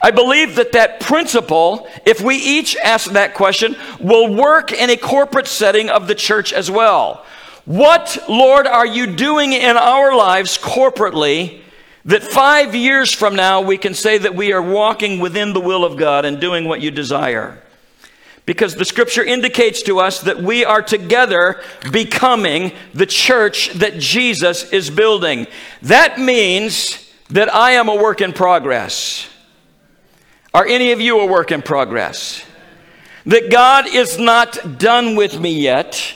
I 0.00 0.10
believe 0.10 0.56
that 0.56 0.72
that 0.72 1.00
principle, 1.00 1.88
if 2.04 2.20
we 2.20 2.36
each 2.36 2.76
ask 2.76 3.10
that 3.12 3.34
question, 3.34 3.74
will 3.98 4.34
work 4.34 4.72
in 4.72 4.90
a 4.90 4.96
corporate 4.96 5.46
setting 5.46 5.88
of 5.88 6.06
the 6.06 6.14
church 6.14 6.52
as 6.52 6.70
well. 6.70 7.24
What, 7.64 8.18
Lord, 8.28 8.66
are 8.66 8.86
you 8.86 9.06
doing 9.06 9.52
in 9.52 9.76
our 9.76 10.14
lives 10.14 10.58
corporately 10.58 11.62
that 12.04 12.22
five 12.22 12.74
years 12.74 13.12
from 13.12 13.34
now 13.34 13.62
we 13.62 13.78
can 13.78 13.94
say 13.94 14.18
that 14.18 14.36
we 14.36 14.52
are 14.52 14.62
walking 14.62 15.18
within 15.18 15.52
the 15.52 15.60
will 15.60 15.84
of 15.84 15.96
God 15.96 16.24
and 16.24 16.40
doing 16.40 16.68
what 16.68 16.80
you 16.80 16.90
desire? 16.90 17.60
Because 18.46 18.76
the 18.76 18.84
scripture 18.84 19.24
indicates 19.24 19.82
to 19.82 19.98
us 19.98 20.20
that 20.20 20.40
we 20.40 20.64
are 20.64 20.80
together 20.80 21.60
becoming 21.90 22.72
the 22.94 23.06
church 23.06 23.70
that 23.74 23.98
Jesus 23.98 24.72
is 24.72 24.88
building. 24.88 25.48
That 25.82 26.18
means 26.18 27.12
that 27.30 27.52
I 27.52 27.72
am 27.72 27.88
a 27.88 27.96
work 27.96 28.20
in 28.20 28.32
progress. 28.32 29.28
Are 30.54 30.64
any 30.64 30.92
of 30.92 31.00
you 31.00 31.20
a 31.20 31.26
work 31.26 31.50
in 31.50 31.60
progress? 31.60 32.42
That 33.26 33.50
God 33.50 33.88
is 33.88 34.18
not 34.18 34.78
done 34.78 35.16
with 35.16 35.40
me 35.40 35.60
yet. 35.60 36.14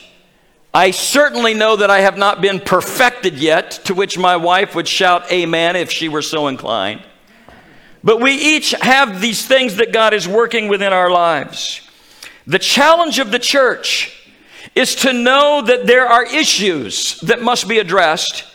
I 0.73 0.91
certainly 0.91 1.53
know 1.53 1.75
that 1.75 1.89
I 1.89 1.99
have 1.99 2.17
not 2.17 2.39
been 2.39 2.61
perfected 2.61 3.37
yet, 3.37 3.71
to 3.83 3.93
which 3.93 4.17
my 4.17 4.37
wife 4.37 4.73
would 4.73 4.87
shout 4.87 5.29
amen 5.29 5.75
if 5.75 5.91
she 5.91 6.07
were 6.07 6.21
so 6.21 6.47
inclined. 6.47 7.03
But 8.05 8.21
we 8.21 8.31
each 8.31 8.71
have 8.71 9.19
these 9.19 9.45
things 9.45 9.75
that 9.75 9.91
God 9.91 10.13
is 10.13 10.29
working 10.29 10.69
within 10.69 10.93
our 10.93 11.11
lives. 11.11 11.81
The 12.47 12.59
challenge 12.59 13.19
of 13.19 13.31
the 13.31 13.39
church 13.39 14.17
is 14.75 14.95
to 14.95 15.13
know 15.13 15.61
that 15.61 15.85
there 15.85 16.07
are 16.07 16.23
issues 16.23 17.19
that 17.21 17.41
must 17.41 17.67
be 17.67 17.79
addressed, 17.79 18.45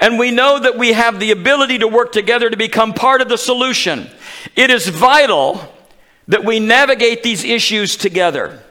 and 0.00 0.18
we 0.18 0.30
know 0.30 0.58
that 0.58 0.78
we 0.78 0.92
have 0.92 1.20
the 1.20 1.30
ability 1.30 1.78
to 1.78 1.88
work 1.88 2.12
together 2.12 2.50
to 2.50 2.56
become 2.56 2.94
part 2.94 3.20
of 3.20 3.28
the 3.28 3.38
solution. 3.38 4.08
It 4.56 4.70
is 4.70 4.88
vital 4.88 5.60
that 6.28 6.44
we 6.44 6.60
navigate 6.60 7.22
these 7.22 7.44
issues 7.44 7.96
together. 7.96 8.62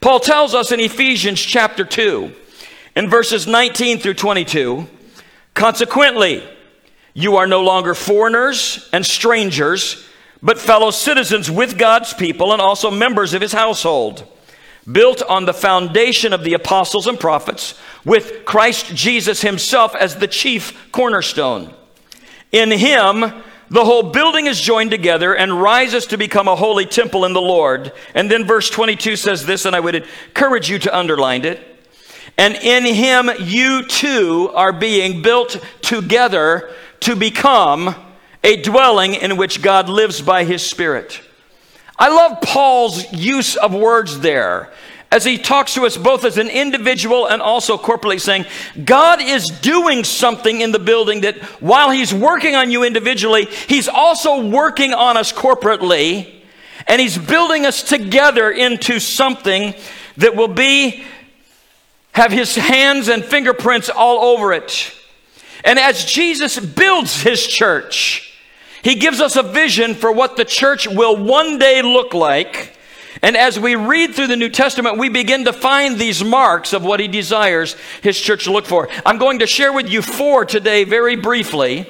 Paul 0.00 0.20
tells 0.20 0.54
us 0.54 0.72
in 0.72 0.80
Ephesians 0.80 1.40
chapter 1.40 1.84
2, 1.84 2.32
in 2.96 3.10
verses 3.10 3.46
19 3.46 3.98
through 3.98 4.14
22, 4.14 4.88
consequently, 5.54 6.46
you 7.12 7.36
are 7.36 7.46
no 7.46 7.62
longer 7.62 7.94
foreigners 7.94 8.88
and 8.92 9.04
strangers 9.04 10.06
but 10.42 10.58
fellow 10.58 10.90
citizens 10.90 11.50
with 11.50 11.78
God's 11.78 12.12
people 12.12 12.52
and 12.52 12.60
also 12.60 12.90
members 12.90 13.34
of 13.34 13.42
his 13.42 13.52
household, 13.52 14.26
built 14.90 15.22
on 15.22 15.44
the 15.44 15.54
foundation 15.54 16.32
of 16.32 16.44
the 16.44 16.54
apostles 16.54 17.06
and 17.06 17.18
prophets, 17.18 17.74
with 18.04 18.44
Christ 18.44 18.94
Jesus 18.94 19.42
himself 19.42 19.94
as 19.96 20.16
the 20.16 20.28
chief 20.28 20.90
cornerstone. 20.92 21.74
In 22.52 22.70
him, 22.70 23.24
the 23.68 23.84
whole 23.84 24.12
building 24.12 24.46
is 24.46 24.60
joined 24.60 24.92
together 24.92 25.34
and 25.34 25.60
rises 25.60 26.06
to 26.06 26.18
become 26.18 26.46
a 26.46 26.54
holy 26.54 26.86
temple 26.86 27.24
in 27.24 27.32
the 27.32 27.40
Lord. 27.40 27.92
And 28.14 28.30
then 28.30 28.44
verse 28.44 28.70
22 28.70 29.16
says 29.16 29.44
this, 29.44 29.64
and 29.64 29.74
I 29.74 29.80
would 29.80 29.96
encourage 29.96 30.70
you 30.70 30.78
to 30.80 30.96
underline 30.96 31.44
it. 31.44 31.60
And 32.38 32.54
in 32.54 32.84
him, 32.84 33.30
you 33.40 33.84
too 33.86 34.50
are 34.54 34.72
being 34.72 35.22
built 35.22 35.60
together 35.80 36.70
to 37.00 37.16
become 37.16 37.94
a 38.42 38.62
dwelling 38.62 39.14
in 39.14 39.36
which 39.36 39.62
God 39.62 39.88
lives 39.88 40.20
by 40.20 40.44
his 40.44 40.64
Spirit. 40.64 41.20
I 41.98 42.08
love 42.08 42.40
Paul's 42.42 43.12
use 43.12 43.56
of 43.56 43.74
words 43.74 44.20
there 44.20 44.72
as 45.10 45.24
he 45.24 45.38
talks 45.38 45.74
to 45.74 45.86
us 45.86 45.96
both 45.96 46.24
as 46.24 46.36
an 46.36 46.48
individual 46.48 47.26
and 47.26 47.40
also 47.40 47.78
corporately, 47.78 48.20
saying, 48.20 48.44
God 48.84 49.20
is 49.22 49.46
doing 49.46 50.04
something 50.04 50.60
in 50.60 50.72
the 50.72 50.78
building 50.78 51.22
that 51.22 51.36
while 51.60 51.90
he's 51.90 52.12
working 52.12 52.54
on 52.54 52.70
you 52.70 52.82
individually, 52.82 53.46
he's 53.46 53.88
also 53.88 54.46
working 54.48 54.92
on 54.92 55.16
us 55.16 55.32
corporately, 55.32 56.32
and 56.86 57.00
he's 57.00 57.16
building 57.16 57.64
us 57.64 57.82
together 57.82 58.50
into 58.50 58.98
something 58.98 59.74
that 60.16 60.34
will 60.34 60.48
be 60.48 61.04
have 62.12 62.32
his 62.32 62.56
hands 62.56 63.08
and 63.08 63.24
fingerprints 63.24 63.90
all 63.90 64.36
over 64.36 64.52
it. 64.52 64.92
And 65.64 65.78
as 65.78 66.04
Jesus 66.04 66.58
builds 66.58 67.20
his 67.20 67.46
church, 67.46 68.25
he 68.82 68.94
gives 68.94 69.20
us 69.20 69.36
a 69.36 69.42
vision 69.42 69.94
for 69.94 70.12
what 70.12 70.36
the 70.36 70.44
church 70.44 70.86
will 70.86 71.16
one 71.16 71.58
day 71.58 71.82
look 71.82 72.14
like. 72.14 72.76
And 73.22 73.36
as 73.36 73.58
we 73.58 73.76
read 73.76 74.14
through 74.14 74.26
the 74.26 74.36
New 74.36 74.50
Testament, 74.50 74.98
we 74.98 75.08
begin 75.08 75.46
to 75.46 75.52
find 75.52 75.98
these 75.98 76.22
marks 76.22 76.72
of 76.72 76.84
what 76.84 77.00
he 77.00 77.08
desires 77.08 77.76
his 78.02 78.20
church 78.20 78.44
to 78.44 78.52
look 78.52 78.66
for. 78.66 78.88
I'm 79.04 79.18
going 79.18 79.38
to 79.38 79.46
share 79.46 79.72
with 79.72 79.88
you 79.88 80.02
four 80.02 80.44
today, 80.44 80.84
very 80.84 81.16
briefly, 81.16 81.86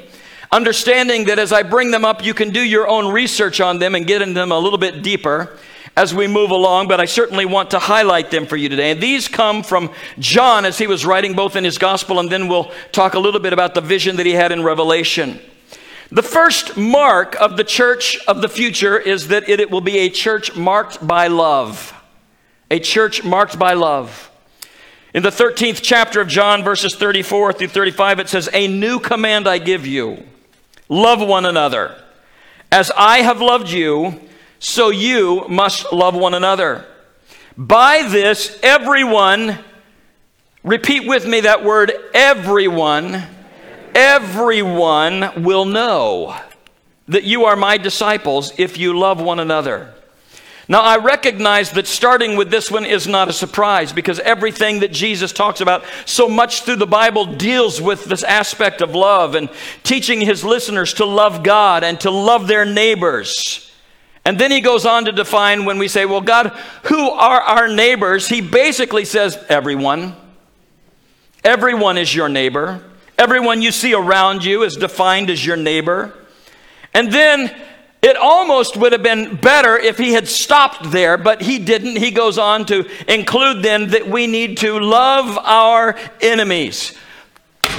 understanding 0.53 1.25
that 1.25 1.39
as 1.39 1.53
I 1.53 1.63
bring 1.63 1.91
them 1.91 2.05
up, 2.05 2.25
you 2.25 2.33
can 2.33 2.51
do 2.51 2.61
your 2.61 2.89
own 2.89 3.13
research 3.13 3.61
on 3.61 3.79
them 3.79 3.95
and 3.95 4.07
get 4.07 4.23
into 4.23 4.35
them 4.35 4.53
a 4.53 4.59
little 4.59 4.79
bit 4.79 5.03
deeper 5.03 5.59
as 5.97 6.15
we 6.15 6.29
move 6.29 6.51
along, 6.51 6.89
but 6.89 7.01
I 7.01 7.07
certainly 7.07 7.47
want 7.47 7.71
to 7.71 7.79
highlight 7.79 8.31
them 8.31 8.47
for 8.47 8.57
you 8.57 8.69
today. 8.69 8.91
And 8.91 9.03
these 9.03 9.29
come 9.29 9.63
from 9.63 9.91
John 10.19 10.67
as 10.67 10.77
he 10.77 10.87
was 10.87 11.07
writing 11.07 11.35
both 11.35 11.57
in 11.57 11.65
his 11.65 11.79
gospel, 11.79 12.21
and 12.21 12.31
then 12.31 12.49
we'll 12.49 12.71
talk 12.93 13.15
a 13.15 13.19
little 13.19 13.41
bit 13.41 13.55
about 13.55 13.75
the 13.75 13.81
vision 13.81 14.17
that 14.17 14.27
he 14.27 14.33
had 14.33 14.53
in 14.53 14.63
Revelation. 14.63 15.41
The 16.11 16.23
first 16.23 16.77
mark 16.77 17.35
of 17.41 17.57
the 17.57 17.65
church 17.65 18.19
of 18.29 18.41
the 18.41 18.49
future 18.49 18.97
is 18.99 19.29
that 19.29 19.49
it, 19.49 19.71
will 19.71 19.81
be 19.81 19.99
a 19.99 20.09
church 20.09 20.55
marked 20.55 21.05
by 21.05 21.27
love. 21.27 21.93
A 22.71 22.79
church 22.79 23.25
marked 23.25 23.59
by 23.59 23.73
love. 23.73 24.31
In 25.13 25.23
the 25.23 25.31
13th 25.31 25.81
chapter 25.83 26.21
of 26.21 26.29
John, 26.29 26.63
verses 26.63 26.95
34 26.95 27.55
through 27.55 27.69
35, 27.69 28.21
it 28.21 28.29
says, 28.29 28.49
A 28.53 28.69
new 28.69 29.01
command 29.01 29.49
I 29.49 29.59
give 29.59 29.87
you 29.87 30.23
love 30.89 31.27
one 31.27 31.45
another. 31.45 32.01
As 32.71 32.93
I 32.97 33.19
have 33.19 33.41
loved 33.41 33.71
you, 33.71 34.21
so 34.61 34.91
you 34.91 35.47
must 35.49 35.93
love 35.93 36.15
one 36.15 36.35
another. 36.35 36.87
By 37.57 38.07
this, 38.09 38.59
everyone, 38.63 39.59
repeat 40.63 41.07
with 41.07 41.27
me 41.27 41.41
that 41.41 41.65
word, 41.65 41.93
everyone 42.15 43.25
everyone 43.97 45.43
will 45.43 45.65
know 45.65 46.39
that 47.09 47.25
you 47.25 47.47
are 47.47 47.57
my 47.57 47.79
disciples 47.79 48.53
if 48.59 48.77
you 48.77 48.97
love 48.97 49.21
one 49.21 49.41
another. 49.41 49.95
Now, 50.69 50.83
I 50.83 50.99
recognize 50.99 51.71
that 51.73 51.87
starting 51.87 52.37
with 52.37 52.51
this 52.51 52.71
one 52.71 52.85
is 52.85 53.07
not 53.07 53.29
a 53.29 53.33
surprise 53.33 53.93
because 53.93 54.19
everything 54.19 54.81
that 54.81 54.93
Jesus 54.93 55.33
talks 55.33 55.61
about 55.61 55.85
so 56.05 56.29
much 56.29 56.63
through 56.63 56.77
the 56.77 56.87
Bible 56.87 57.25
deals 57.25 57.81
with 57.81 58.05
this 58.05 58.25
aspect 58.25 58.83
of 58.83 58.95
love 58.95 59.37
and 59.37 59.49
teaching 59.85 60.21
his 60.21 60.45
listeners 60.45 60.95
to 60.95 61.05
love 61.07 61.45
God 61.45 61.85
and 61.85 61.99
to 62.01 62.11
love 62.11 62.49
their 62.49 62.65
neighbors. 62.65 63.71
And 64.25 64.41
then 64.41 64.51
he 64.51 64.61
goes 64.61 64.85
on 64.85 65.05
to 65.05 65.13
define 65.13 65.65
when 65.65 65.79
we 65.79 65.87
say, 65.87 66.05
Well, 66.05 66.21
God, 66.21 66.49
who 66.87 67.11
are 67.11 67.41
our 67.41 67.69
neighbors? 67.69 68.29
He 68.29 68.41
basically 68.41 69.05
says, 69.05 69.39
Everyone. 69.49 70.17
Everyone 71.45 71.97
is 71.97 72.13
your 72.13 72.29
neighbor. 72.29 72.83
Everyone 73.19 73.63
you 73.63 73.73
see 73.73 73.95
around 73.95 74.45
you 74.45 74.63
is 74.63 74.77
defined 74.77 75.31
as 75.31 75.45
your 75.45 75.57
neighbor. 75.57 76.13
And 76.93 77.11
then 77.13 77.55
it 78.03 78.17
almost 78.17 78.77
would 78.77 78.93
have 78.93 79.03
been 79.03 79.37
better 79.37 79.77
if 79.77 79.99
he 79.99 80.13
had 80.13 80.29
stopped 80.29 80.91
there, 80.91 81.17
but 81.17 81.43
he 81.43 81.59
didn't. 81.59 81.97
He 81.97 82.11
goes 82.11 82.39
on 82.39 82.67
to 82.67 82.89
include 83.13 83.63
then 83.63 83.89
that 83.89 84.07
we 84.07 84.27
need 84.27 84.59
to 84.59 84.79
love 84.79 85.39
our 85.39 85.97
enemies. 86.21 86.97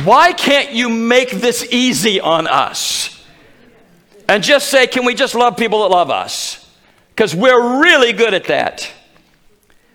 Why 0.03 0.33
can't 0.33 0.73
you 0.73 0.89
make 0.89 1.31
this 1.31 1.65
easy 1.71 2.19
on 2.19 2.47
us? 2.47 3.23
And 4.27 4.43
just 4.43 4.69
say, 4.69 4.87
can 4.87 5.05
we 5.05 5.13
just 5.13 5.35
love 5.35 5.55
people 5.55 5.83
that 5.83 5.89
love 5.89 6.09
us? 6.09 6.69
Because 7.09 7.33
we're 7.33 7.81
really 7.81 8.11
good 8.11 8.33
at 8.33 8.45
that. 8.45 8.91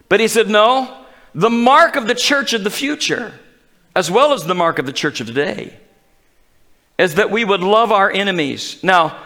But 0.09 0.21
he 0.21 0.29
said, 0.29 0.49
no, 0.49 1.05
the 1.35 1.51
mark 1.51 1.97
of 1.97 2.07
the 2.07 2.15
church 2.15 2.53
of 2.53 2.65
the 2.65 2.71
future 2.71 3.35
as 3.95 4.11
well 4.11 4.33
as 4.33 4.45
the 4.45 4.55
mark 4.55 4.79
of 4.79 4.87
the 4.87 4.93
church 4.93 5.21
of 5.21 5.27
today, 5.27 5.77
is 6.99 7.17
that 7.17 7.31
we 7.31 7.45
would 7.45 7.61
love 7.61 7.93
our 7.93 8.11
enemies. 8.11 8.83
Now, 8.83 9.19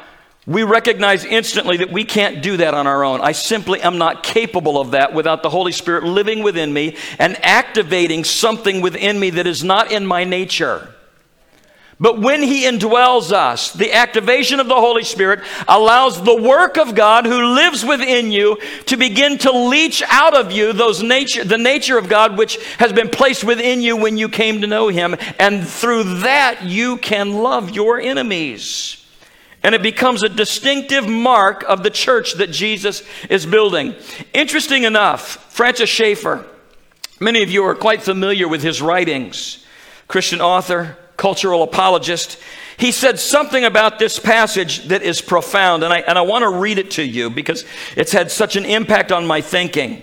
we 0.47 0.63
recognize 0.63 1.25
instantly 1.25 1.79
that 1.79 1.91
we 1.91 2.05
can't 2.05 2.41
do 2.41 2.57
that 2.59 2.73
on 2.73 2.87
our 2.87 3.05
own. 3.05 3.21
I 3.21 3.33
simply 3.33 3.83
am 3.83 3.99
not 3.99 4.23
capable 4.23 4.81
of 4.81 4.93
that 4.93 5.13
without 5.13 5.43
the 5.43 5.51
Holy 5.51 5.73
Spirit 5.73 6.05
living 6.05 6.45
within 6.45 6.73
me 6.73 6.97
and 7.19 7.37
activating 7.45 8.23
something 8.23 8.81
within 8.81 9.19
me 9.19 9.31
that 9.31 9.47
is 9.47 9.65
not 9.65 9.91
in 9.91 10.07
my 10.07 10.23
nature. 10.23 10.95
But 11.99 12.21
when 12.21 12.43
He 12.43 12.65
indwells 12.65 13.33
us, 13.33 13.73
the 13.73 13.95
activation 13.95 14.61
of 14.61 14.69
the 14.69 14.75
Holy 14.75 15.03
Spirit 15.03 15.41
allows 15.67 16.23
the 16.23 16.37
work 16.37 16.77
of 16.77 16.95
God 16.95 17.25
who 17.25 17.55
lives 17.55 17.85
within 17.85 18.31
you 18.31 18.59
to 18.87 18.99
begin 18.99 19.39
to 19.39 19.53
leach 19.53 20.03
out 20.09 20.37
of 20.37 20.53
you 20.53 20.75
those 20.75 21.03
nature, 21.03 21.43
the 21.43 21.57
nature 21.57 21.97
of 21.97 22.11
God 22.11 22.37
which 22.37 22.63
has 22.79 22.93
been 22.93 23.09
placed 23.09 23.45
within 23.45 23.81
you 23.81 23.97
when 23.97 24.19
you 24.19 24.29
came 24.29 24.61
to 24.61 24.67
know 24.67 24.89
Him. 24.89 25.17
And 25.39 25.67
through 25.67 26.21
that, 26.21 26.65
you 26.65 26.99
can 26.99 27.33
love 27.33 27.71
your 27.71 27.99
enemies. 27.99 29.03
And 29.63 29.75
it 29.75 29.83
becomes 29.83 30.23
a 30.23 30.29
distinctive 30.29 31.09
mark 31.09 31.65
of 31.67 31.83
the 31.83 31.91
church 31.91 32.35
that 32.35 32.51
Jesus 32.51 33.03
is 33.31 33.47
building. 33.47 33.95
Interesting 34.35 34.83
enough, 34.85 35.53
Francis 35.53 35.89
Schaeffer, 35.89 36.47
many 37.21 37.43
of 37.43 37.51
you 37.51 37.65
are 37.65 37.75
quite 37.75 38.03
familiar 38.03 38.47
with 38.47 38.63
his 38.63 38.83
writings, 38.83 39.65
Christian 40.09 40.43
author 40.43 40.99
cultural 41.17 41.63
apologist, 41.63 42.39
he 42.77 42.93
said 42.93 43.19
something 43.19 43.65
about 43.65 43.99
this 43.99 44.19
passage 44.19 44.89
that 44.89 45.03
is 45.03 45.21
profound, 45.21 45.83
and 45.83 45.93
I, 45.93 46.01
and 46.01 46.19
I 46.19 46.23
want 46.23 46.43
to 46.43 46.51
read 46.51 46.79
it 46.79 46.93
to 46.93 47.03
you 47.03 47.31
because 47.31 47.65
it's 47.97 48.13
had 48.13 48.31
such 48.31 48.57
an 48.57 48.65
impact 48.65 49.13
on 49.13 49.27
my 49.27 49.41
thinking. 49.41 50.03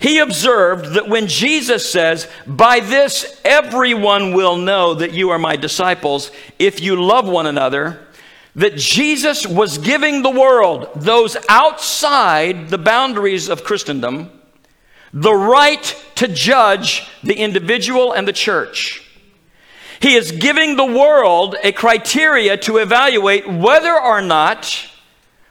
He 0.00 0.18
observed 0.18 0.94
that 0.94 1.08
when 1.08 1.26
Jesus 1.26 1.90
says, 1.90 2.26
By 2.46 2.80
this 2.80 3.40
everyone 3.44 4.32
will 4.32 4.56
know 4.56 4.94
that 4.94 5.12
you 5.12 5.30
are 5.30 5.38
my 5.38 5.56
disciples 5.56 6.32
if 6.58 6.80
you 6.80 7.00
love 7.00 7.28
one 7.28 7.46
another, 7.46 8.06
that 8.56 8.76
Jesus 8.76 9.46
was 9.46 9.78
giving 9.78 10.22
the 10.22 10.30
world, 10.30 10.88
those 10.96 11.36
outside 11.48 12.70
the 12.70 12.78
boundaries 12.78 13.48
of 13.48 13.62
Christendom, 13.62 14.30
the 15.12 15.34
right 15.34 16.04
to 16.16 16.26
judge 16.28 17.08
the 17.22 17.34
individual 17.34 18.12
and 18.12 18.26
the 18.26 18.32
church. 18.32 19.06
He 20.00 20.14
is 20.14 20.32
giving 20.32 20.76
the 20.76 20.86
world 20.86 21.56
a 21.62 21.72
criteria 21.72 22.56
to 22.58 22.78
evaluate 22.78 23.46
whether 23.46 23.94
or 23.94 24.22
not 24.22 24.86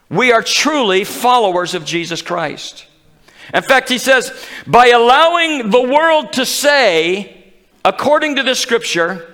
we 0.10 0.32
are 0.32 0.42
truly 0.42 1.04
followers 1.04 1.76
of 1.76 1.86
Jesus 1.86 2.24
Christ. 2.24 2.88
In 3.54 3.62
fact, 3.62 3.90
he 3.90 4.00
says, 4.00 4.32
by 4.66 4.88
allowing 4.88 5.70
the 5.70 5.82
world 5.82 6.34
to 6.34 6.48
say, 6.48 7.54
according 7.86 8.38
to 8.38 8.44
the 8.44 8.56
scripture, 8.56 9.32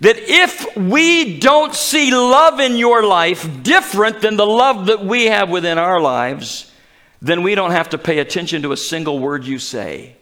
that 0.00 0.16
if 0.18 0.76
we 0.76 1.38
don't 1.38 1.74
see 1.74 2.10
love 2.10 2.58
in 2.58 2.76
your 2.76 3.04
life 3.04 3.62
different 3.62 4.22
than 4.22 4.36
the 4.36 4.46
love 4.46 4.86
that 4.86 5.04
we 5.04 5.26
have 5.26 5.50
within 5.50 5.76
our 5.76 6.00
lives, 6.00 6.72
then 7.20 7.42
we 7.42 7.54
don't 7.54 7.70
have 7.70 7.90
to 7.90 7.98
pay 7.98 8.18
attention 8.18 8.62
to 8.62 8.72
a 8.72 8.76
single 8.78 9.18
word 9.18 9.44
you 9.44 9.58
say 9.58 10.16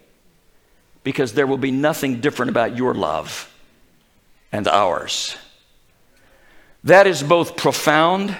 because 1.04 1.32
there 1.32 1.46
will 1.46 1.58
be 1.58 1.70
nothing 1.70 2.20
different 2.20 2.50
about 2.50 2.76
your 2.76 2.94
love 2.94 3.51
and 4.52 4.68
ours. 4.68 5.36
That 6.84 7.06
is 7.06 7.22
both 7.22 7.56
profound 7.56 8.36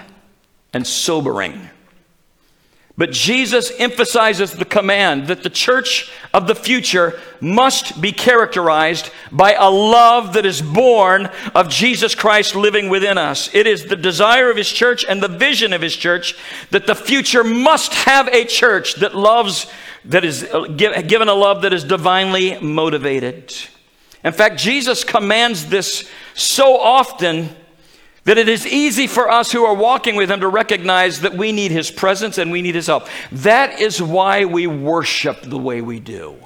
and 0.71 0.85
sobering. 0.85 1.69
But 2.95 3.11
Jesus 3.11 3.71
emphasizes 3.79 4.51
the 4.51 4.65
command 4.65 5.27
that 5.27 5.41
the 5.41 5.49
church 5.49 6.11
of 6.31 6.45
the 6.45 6.53
future 6.53 7.19
must 7.41 7.99
be 7.99 8.11
characterized 8.11 9.09
by 9.31 9.53
a 9.53 9.67
love 9.67 10.33
that 10.33 10.45
is 10.45 10.61
born 10.61 11.27
of 11.55 11.69
Jesus 11.69 12.13
Christ 12.13 12.55
living 12.55 12.89
within 12.89 13.17
us. 13.17 13.49
It 13.53 13.65
is 13.65 13.85
the 13.85 13.95
desire 13.95 14.51
of 14.51 14.57
his 14.57 14.71
church 14.71 15.05
and 15.09 15.23
the 15.23 15.27
vision 15.27 15.73
of 15.73 15.81
his 15.81 15.95
church 15.95 16.35
that 16.69 16.85
the 16.85 16.93
future 16.93 17.43
must 17.43 17.95
have 17.95 18.27
a 18.27 18.45
church 18.45 18.95
that 18.95 19.15
loves, 19.15 19.65
that 20.05 20.23
is 20.23 20.43
uh, 20.43 20.65
given 20.67 21.29
a 21.29 21.33
love 21.33 21.63
that 21.63 21.73
is 21.73 21.83
divinely 21.83 22.59
motivated. 22.59 23.55
In 24.23 24.33
fact, 24.33 24.57
Jesus 24.57 25.03
commands 25.03 25.67
this 25.67 26.09
so 26.33 26.79
often 26.79 27.49
that 28.23 28.37
it 28.37 28.47
is 28.47 28.65
easy 28.65 29.07
for 29.07 29.29
us 29.29 29.51
who 29.51 29.65
are 29.65 29.75
walking 29.75 30.15
with 30.15 30.31
Him 30.31 30.39
to 30.39 30.47
recognize 30.47 31.21
that 31.21 31.33
we 31.33 31.51
need 31.51 31.71
His 31.71 31.91
presence 31.91 32.37
and 32.37 32.51
we 32.51 32.61
need 32.61 32.75
His 32.75 32.87
help. 32.87 33.07
That 33.31 33.81
is 33.81 34.01
why 34.01 34.45
we 34.45 34.65
worship 34.65 35.41
the 35.41 35.57
way 35.57 35.81
we 35.81 35.99
do. 35.99 36.37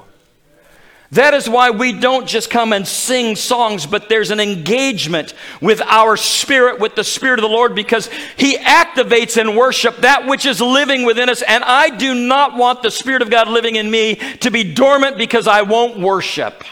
That 1.12 1.34
is 1.34 1.48
why 1.48 1.70
we 1.70 1.94
don't 1.94 2.28
just 2.28 2.50
come 2.50 2.74
and 2.74 2.86
sing 2.86 3.38
songs, 3.38 3.86
but 3.86 4.10
there's 4.10 4.30
an 4.30 4.42
engagement 4.42 5.34
with 5.62 5.82
our 5.84 6.18
spirit, 6.18 6.80
with 6.80 6.96
the 6.96 7.04
Spirit 7.04 7.40
of 7.40 7.44
the 7.44 7.56
Lord, 7.56 7.76
because 7.76 8.10
He 8.36 8.58
activates 8.58 9.40
in 9.40 9.56
worship 9.56 9.98
that 9.98 10.28
which 10.28 10.46
is 10.46 10.60
living 10.60 11.06
within 11.06 11.30
us. 11.30 11.44
And 11.44 11.64
I 11.64 11.90
do 11.96 12.14
not 12.14 12.58
want 12.58 12.82
the 12.82 12.92
Spirit 12.92 13.22
of 13.22 13.30
God 13.30 13.48
living 13.48 13.78
in 13.78 13.90
me 13.90 14.16
to 14.16 14.52
be 14.52 14.74
dormant 14.74 15.18
because 15.18 15.48
I 15.48 15.62
won't 15.62 15.98
worship. 15.98 16.64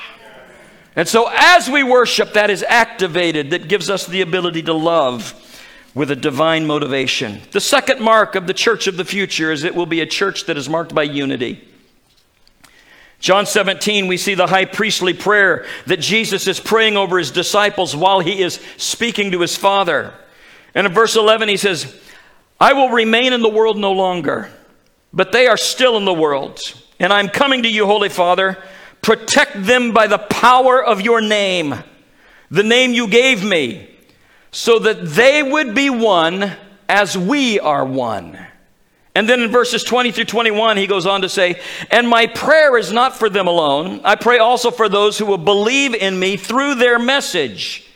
And 0.95 1.07
so, 1.07 1.29
as 1.33 1.69
we 1.69 1.83
worship, 1.83 2.33
that 2.33 2.49
is 2.49 2.63
activated, 2.63 3.49
that 3.49 3.67
gives 3.67 3.89
us 3.89 4.05
the 4.05 4.21
ability 4.21 4.63
to 4.63 4.73
love 4.73 5.41
with 5.93 6.11
a 6.11 6.15
divine 6.15 6.65
motivation. 6.65 7.41
The 7.51 7.61
second 7.61 8.01
mark 8.01 8.35
of 8.35 8.47
the 8.47 8.53
church 8.53 8.87
of 8.87 8.97
the 8.97 9.05
future 9.05 9.51
is 9.51 9.63
it 9.63 9.75
will 9.75 9.85
be 9.85 10.01
a 10.01 10.05
church 10.05 10.45
that 10.45 10.57
is 10.57 10.69
marked 10.69 10.95
by 10.95 11.03
unity. 11.03 11.67
John 13.19 13.45
17, 13.45 14.07
we 14.07 14.17
see 14.17 14.35
the 14.35 14.47
high 14.47 14.65
priestly 14.65 15.13
prayer 15.13 15.65
that 15.87 15.99
Jesus 15.99 16.47
is 16.47 16.59
praying 16.59 16.97
over 16.97 17.17
his 17.17 17.31
disciples 17.31 17.95
while 17.95 18.19
he 18.19 18.41
is 18.41 18.59
speaking 18.77 19.31
to 19.31 19.41
his 19.41 19.55
Father. 19.55 20.13
And 20.75 20.85
in 20.85 20.93
verse 20.93 21.15
11, 21.15 21.47
he 21.49 21.57
says, 21.57 21.99
I 22.59 22.73
will 22.73 22.89
remain 22.89 23.33
in 23.33 23.41
the 23.41 23.49
world 23.49 23.77
no 23.77 23.93
longer, 23.93 24.49
but 25.13 25.31
they 25.31 25.47
are 25.47 25.57
still 25.57 25.97
in 25.97 26.05
the 26.05 26.13
world. 26.13 26.59
And 26.99 27.11
I'm 27.11 27.29
coming 27.29 27.63
to 27.63 27.69
you, 27.69 27.85
Holy 27.85 28.09
Father. 28.09 28.61
Protect 29.05 29.67
them 29.67 29.91
by 29.91 30.07
the 30.07 30.17
power 30.17 30.83
of 30.83 31.00
your 31.00 31.21
name, 31.21 31.75
the 32.50 32.63
name 32.63 32.91
you 32.91 33.07
gave 33.07 33.43
me, 33.43 33.88
so 34.50 34.79
that 34.79 35.05
they 35.05 35.43
would 35.43 35.75
be 35.75 35.91
one 35.91 36.53
as 36.89 37.15
we 37.15 37.59
are 37.59 37.85
one. 37.85 38.35
And 39.13 39.29
then 39.29 39.41
in 39.41 39.51
verses 39.51 39.83
20 39.83 40.12
through 40.12 40.25
21, 40.25 40.77
he 40.77 40.88
goes 40.88 41.05
on 41.05 41.21
to 41.21 41.29
say, 41.29 41.62
And 41.91 42.09
my 42.09 42.25
prayer 42.25 42.79
is 42.79 42.91
not 42.91 43.15
for 43.15 43.29
them 43.29 43.45
alone. 43.45 44.01
I 44.03 44.15
pray 44.15 44.39
also 44.39 44.71
for 44.71 44.89
those 44.89 45.19
who 45.19 45.27
will 45.27 45.38
believe 45.38 45.93
in 45.93 46.17
me 46.17 46.35
through 46.35 46.74
their 46.74 46.97
message, 46.97 47.88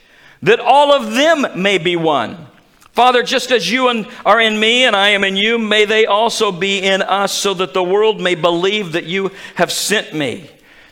that 0.42 0.60
all 0.60 0.92
of 0.92 1.14
them 1.14 1.60
may 1.60 1.78
be 1.78 1.96
one. 1.96 2.46
Father, 2.92 3.24
just 3.24 3.50
as 3.50 3.68
you 3.68 3.88
are 4.24 4.40
in 4.40 4.60
me 4.60 4.84
and 4.84 4.94
I 4.94 5.08
am 5.08 5.24
in 5.24 5.36
you, 5.36 5.58
may 5.58 5.86
they 5.86 6.06
also 6.06 6.52
be 6.52 6.78
in 6.78 7.02
us, 7.02 7.32
so 7.32 7.52
that 7.54 7.74
the 7.74 7.82
world 7.82 8.20
may 8.20 8.36
believe 8.36 8.92
that 8.92 9.06
you 9.06 9.32
have 9.56 9.72
sent 9.72 10.14
me. 10.14 10.48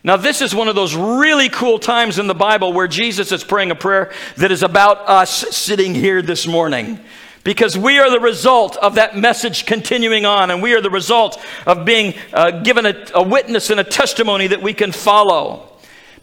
Now, 0.09 0.17
this 0.17 0.41
is 0.41 0.55
one 0.55 0.69
of 0.69 0.75
those 0.75 0.97
really 0.97 1.51
cool 1.51 1.79
times 1.79 2.19
in 2.19 2.29
the 2.29 2.35
Bible 2.35 2.73
where 2.73 2.89
Jesus 2.89 3.31
is 3.31 3.45
praying 3.45 3.71
a 3.71 3.75
prayer 3.75 4.11
that 4.39 4.51
is 4.51 4.63
about 4.63 5.07
us 5.07 5.55
sitting 5.55 5.95
here 5.95 6.23
this 6.23 6.47
morning. 6.47 6.99
Because 7.45 7.77
we 7.77 7.99
are 7.99 8.11
the 8.11 8.19
result 8.19 8.79
of 8.79 8.95
that 8.95 9.19
message 9.19 9.67
continuing 9.67 10.25
on, 10.25 10.51
and 10.51 10.63
we 10.63 10.73
are 10.73 10.81
the 10.81 10.89
result 10.89 11.39
of 11.67 11.85
being 11.85 12.15
uh, 12.33 12.63
given 12.63 12.87
a, 12.87 12.95
a 13.13 13.23
witness 13.23 13.69
and 13.69 13.81
a 13.81 13.85
testimony 13.85 14.47
that 14.47 14.63
we 14.63 14.73
can 14.73 14.93
follow. 14.93 15.69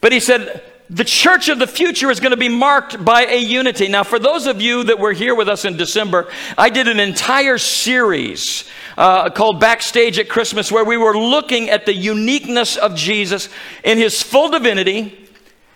But 0.01 0.11
he 0.11 0.19
said, 0.19 0.63
the 0.89 1.03
church 1.03 1.49
of 1.49 1.59
the 1.59 1.67
future 1.67 2.09
is 2.09 2.19
going 2.19 2.31
to 2.31 2.37
be 2.37 2.49
marked 2.49 3.05
by 3.05 3.25
a 3.25 3.37
unity. 3.37 3.87
Now, 3.87 4.03
for 4.03 4.17
those 4.17 4.47
of 4.47 4.63
you 4.63 4.83
that 4.85 4.97
were 4.97 5.13
here 5.13 5.35
with 5.35 5.47
us 5.47 5.63
in 5.63 5.77
December, 5.77 6.31
I 6.57 6.69
did 6.69 6.87
an 6.87 6.99
entire 6.99 7.59
series 7.59 8.67
uh, 8.97 9.29
called 9.29 9.59
Backstage 9.59 10.19
at 10.19 10.29
Christmas, 10.29 10.71
where 10.71 10.85
we 10.85 10.97
were 10.97 11.17
looking 11.17 11.69
at 11.69 11.85
the 11.85 11.93
uniqueness 11.93 12.77
of 12.77 12.95
Jesus 12.95 13.49
in 13.83 13.97
his 13.97 14.21
full 14.21 14.49
divinity. 14.49 15.29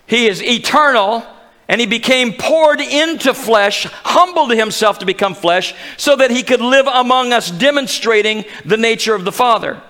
He 0.05 0.27
is 0.27 0.41
eternal, 0.41 1.25
and 1.67 1.79
he 1.79 1.88
became 1.88 2.34
poured 2.34 2.82
into 2.82 3.34
flesh, 3.34 3.84
humbled 3.86 4.51
himself 4.51 4.99
to 4.99 5.05
become 5.05 5.36
flesh, 5.36 5.73
so 5.97 6.15
that 6.15 6.32
he 6.32 6.43
could 6.43 6.62
live 6.62 6.88
among 6.88 7.34
us, 7.34 7.51
demonstrating 7.51 8.45
the 8.65 8.77
nature 8.77 9.15
of 9.15 9.25
the 9.25 9.32
Father. 9.32 9.82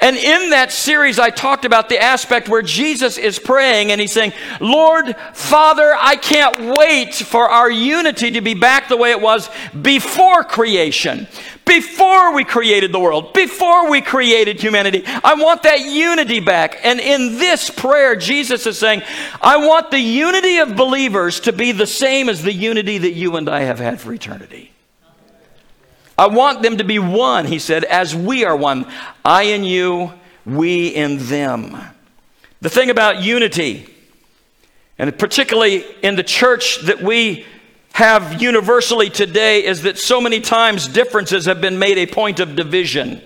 And 0.00 0.16
in 0.16 0.50
that 0.50 0.72
series, 0.72 1.18
I 1.18 1.30
talked 1.30 1.64
about 1.64 1.88
the 1.88 2.02
aspect 2.02 2.48
where 2.48 2.62
Jesus 2.62 3.16
is 3.16 3.38
praying 3.38 3.92
and 3.92 4.00
he's 4.00 4.12
saying, 4.12 4.32
Lord, 4.60 5.14
Father, 5.32 5.94
I 5.98 6.16
can't 6.16 6.76
wait 6.76 7.14
for 7.14 7.48
our 7.48 7.70
unity 7.70 8.32
to 8.32 8.40
be 8.40 8.54
back 8.54 8.88
the 8.88 8.96
way 8.96 9.10
it 9.12 9.20
was 9.20 9.48
before 9.80 10.42
creation, 10.44 11.28
before 11.64 12.34
we 12.34 12.44
created 12.44 12.92
the 12.92 13.00
world, 13.00 13.32
before 13.32 13.90
we 13.90 14.00
created 14.00 14.60
humanity. 14.60 15.02
I 15.06 15.34
want 15.34 15.62
that 15.62 15.80
unity 15.80 16.40
back. 16.40 16.78
And 16.82 17.00
in 17.00 17.38
this 17.38 17.70
prayer, 17.70 18.16
Jesus 18.16 18.66
is 18.66 18.78
saying, 18.78 19.02
I 19.40 19.56
want 19.56 19.90
the 19.90 20.00
unity 20.00 20.58
of 20.58 20.76
believers 20.76 21.40
to 21.40 21.52
be 21.52 21.72
the 21.72 21.86
same 21.86 22.28
as 22.28 22.42
the 22.42 22.52
unity 22.52 22.98
that 22.98 23.12
you 23.12 23.36
and 23.36 23.48
I 23.48 23.60
have 23.60 23.78
had 23.78 24.00
for 24.00 24.12
eternity. 24.12 24.72
I 26.16 26.28
want 26.28 26.62
them 26.62 26.76
to 26.76 26.84
be 26.84 26.98
one, 26.98 27.46
he 27.46 27.58
said, 27.58 27.84
as 27.84 28.14
we 28.14 28.44
are 28.44 28.56
one. 28.56 28.86
I 29.24 29.44
and 29.44 29.66
you, 29.66 30.12
we 30.46 30.88
in 30.88 31.18
them. 31.26 31.76
The 32.60 32.70
thing 32.70 32.88
about 32.88 33.22
unity, 33.22 33.86
and 34.96 35.18
particularly 35.18 35.84
in 36.02 36.14
the 36.14 36.22
church 36.22 36.82
that 36.82 37.02
we 37.02 37.46
have 37.94 38.42
universally 38.42 39.08
today, 39.08 39.64
is 39.64 39.82
that 39.82 39.96
so 39.98 40.20
many 40.20 40.40
times 40.40 40.88
differences 40.88 41.46
have 41.46 41.60
been 41.60 41.78
made 41.78 41.96
a 41.96 42.06
point 42.06 42.40
of 42.40 42.56
division. 42.56 43.22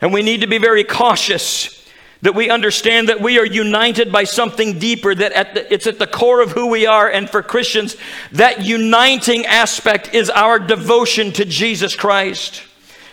And 0.00 0.12
we 0.12 0.22
need 0.22 0.40
to 0.40 0.48
be 0.48 0.58
very 0.58 0.82
cautious 0.82 1.88
that 2.22 2.34
we 2.34 2.50
understand 2.50 3.08
that 3.08 3.20
we 3.20 3.38
are 3.38 3.46
united 3.46 4.10
by 4.10 4.24
something 4.24 4.80
deeper, 4.80 5.14
that 5.14 5.30
at 5.32 5.54
the, 5.54 5.72
it's 5.72 5.86
at 5.86 6.00
the 6.00 6.08
core 6.08 6.40
of 6.40 6.50
who 6.50 6.66
we 6.66 6.86
are. 6.86 7.08
And 7.08 7.30
for 7.30 7.40
Christians, 7.40 7.96
that 8.32 8.64
uniting 8.64 9.46
aspect 9.46 10.12
is 10.12 10.28
our 10.28 10.58
devotion 10.58 11.30
to 11.32 11.44
Jesus 11.44 11.94
Christ. 11.94 12.64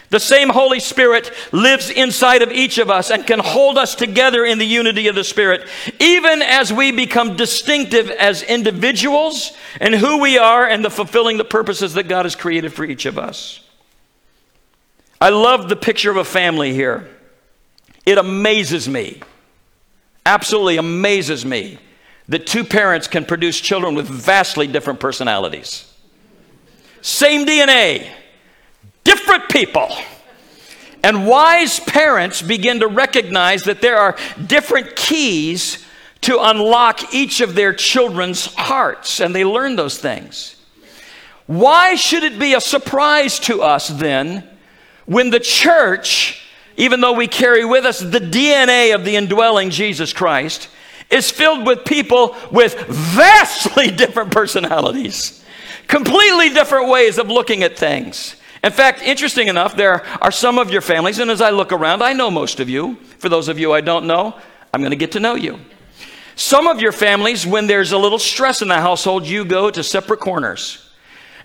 The 0.09 0.19
same 0.19 0.49
Holy 0.49 0.79
Spirit 0.79 1.31
lives 1.51 1.91
inside 1.91 2.41
of 2.41 2.51
each 2.51 2.79
of 2.79 2.89
us 2.89 3.11
and 3.11 3.27
can 3.27 3.39
hold 3.39 3.77
us 3.77 3.93
together 3.93 4.43
in 4.43 4.57
the 4.57 4.65
unity 4.65 5.07
of 5.07 5.13
the 5.15 5.23
Spirit, 5.23 5.67
even 5.99 6.41
as 6.41 6.73
we 6.73 6.91
become 6.91 7.35
distinctive 7.35 8.09
as 8.09 8.41
individuals 8.41 9.51
and 9.79 9.93
who 9.93 10.19
we 10.19 10.37
are 10.39 10.67
and 10.67 10.83
the 10.83 10.89
fulfilling 10.89 11.37
the 11.37 11.45
purposes 11.45 11.93
that 11.93 12.07
God 12.07 12.25
has 12.25 12.35
created 12.35 12.73
for 12.73 12.83
each 12.85 13.05
of 13.05 13.19
us. 13.19 13.61
I 15.21 15.29
love 15.29 15.69
the 15.69 15.75
picture 15.75 16.09
of 16.09 16.17
a 16.17 16.23
family 16.23 16.73
here. 16.73 17.07
It 18.05 18.17
amazes 18.17 18.89
me, 18.89 19.21
absolutely 20.25 20.77
amazes 20.77 21.45
me, 21.45 21.77
that 22.29 22.47
two 22.47 22.63
parents 22.63 23.07
can 23.07 23.25
produce 23.25 23.59
children 23.61 23.93
with 23.93 24.07
vastly 24.07 24.65
different 24.65 24.99
personalities. 24.99 25.93
Same 27.01 27.45
DNA, 27.45 28.09
different 29.03 29.49
people. 29.49 29.89
And 31.03 31.27
wise 31.27 31.79
parents 31.79 32.41
begin 32.41 32.81
to 32.81 32.87
recognize 32.87 33.63
that 33.63 33.81
there 33.81 33.97
are 33.97 34.17
different 34.45 34.95
keys 34.95 35.85
to 36.21 36.37
unlock 36.41 37.13
each 37.13 37.39
of 37.39 37.55
their 37.55 37.73
children's 37.73 38.53
hearts, 38.55 39.21
and 39.21 39.33
they 39.33 39.45
learn 39.45 39.77
those 39.77 39.97
things. 39.97 40.57
Why 41.47 41.95
should 41.95 42.23
it 42.23 42.37
be 42.37 42.53
a 42.53 42.61
surprise 42.61 43.39
to 43.41 43.61
us 43.61 43.87
then 43.87 44.47
when 45.05 45.29
the 45.29 45.39
church 45.39 46.39
even 46.79 47.01
though 47.01 47.13
we 47.13 47.27
carry 47.27 47.65
with 47.65 47.85
us 47.85 47.99
the 47.99 48.21
DNA 48.21 48.95
of 48.95 49.03
the 49.03 49.17
indwelling 49.17 49.69
Jesus 49.69 50.13
Christ, 50.13 50.69
is 51.09 51.29
filled 51.29 51.67
with 51.67 51.83
people 51.83 52.35
with 52.51 52.79
vastly 52.87 53.91
different 53.95 54.31
personalities, 54.31 55.43
completely 55.87 56.49
different 56.49 56.89
ways 56.89 57.17
of 57.17 57.27
looking 57.27 57.63
at 57.63 57.77
things. 57.77 58.37
In 58.63 58.71
fact, 58.71 59.01
interesting 59.01 59.47
enough, 59.47 59.75
there 59.75 60.05
are 60.21 60.31
some 60.31 60.59
of 60.59 60.69
your 60.69 60.81
families, 60.81 61.19
and 61.19 61.31
as 61.31 61.41
I 61.41 61.49
look 61.51 61.71
around, 61.71 62.01
I 62.01 62.13
know 62.13 62.29
most 62.29 62.59
of 62.59 62.69
you. 62.69 62.95
For 63.19 63.29
those 63.29 63.47
of 63.47 63.57
you 63.57 63.71
I 63.71 63.81
don't 63.81 64.05
know, 64.05 64.37
I'm 64.73 64.81
going 64.81 64.91
to 64.91 64.97
get 64.97 65.13
to 65.13 65.19
know 65.19 65.35
you. 65.35 65.59
Some 66.35 66.67
of 66.67 66.81
your 66.81 66.91
families, 66.91 67.45
when 67.45 67.67
there's 67.67 67.91
a 67.91 67.97
little 67.97 68.19
stress 68.19 68.61
in 68.61 68.67
the 68.67 68.79
household, 68.79 69.25
you 69.25 69.45
go 69.45 69.69
to 69.69 69.83
separate 69.83 70.19
corners. 70.19 70.89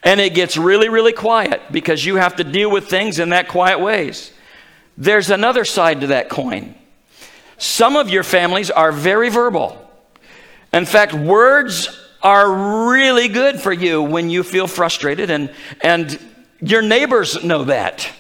And 0.02 0.20
it 0.20 0.34
gets 0.34 0.56
really, 0.56 0.88
really 0.88 1.12
quiet 1.12 1.62
because 1.72 2.04
you 2.04 2.16
have 2.16 2.36
to 2.36 2.44
deal 2.44 2.70
with 2.70 2.88
things 2.88 3.18
in 3.18 3.30
that 3.30 3.48
quiet 3.48 3.80
ways. 3.80 4.32
There's 4.98 5.30
another 5.30 5.64
side 5.64 6.02
to 6.02 6.08
that 6.08 6.28
coin. 6.28 6.74
Some 7.58 7.96
of 7.96 8.10
your 8.10 8.22
families 8.22 8.70
are 8.70 8.92
very 8.92 9.30
verbal. 9.30 9.80
In 10.72 10.84
fact, 10.84 11.14
words 11.14 11.88
are 12.22 12.88
really 12.90 13.28
good 13.28 13.60
for 13.60 13.72
you 13.72 14.02
when 14.02 14.30
you 14.30 14.42
feel 14.42 14.66
frustrated, 14.66 15.30
and, 15.30 15.52
and 15.80 16.18
your 16.64 16.82
neighbors 16.82 17.42
know 17.44 17.64
that. 17.64 18.10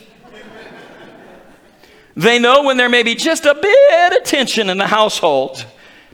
They 2.16 2.38
know 2.38 2.62
when 2.64 2.76
there 2.76 2.88
may 2.88 3.02
be 3.02 3.14
just 3.14 3.44
a 3.44 3.54
bit 3.54 4.16
of 4.16 4.24
tension 4.24 4.70
in 4.70 4.78
the 4.78 4.86
household 4.86 5.66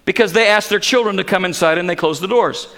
because 0.04 0.32
they 0.32 0.48
ask 0.48 0.68
their 0.68 0.78
children 0.78 1.18
to 1.18 1.24
come 1.24 1.44
inside 1.44 1.76
and 1.76 1.88
they 1.88 1.96
close 1.96 2.20
the 2.20 2.28
doors. 2.28 2.72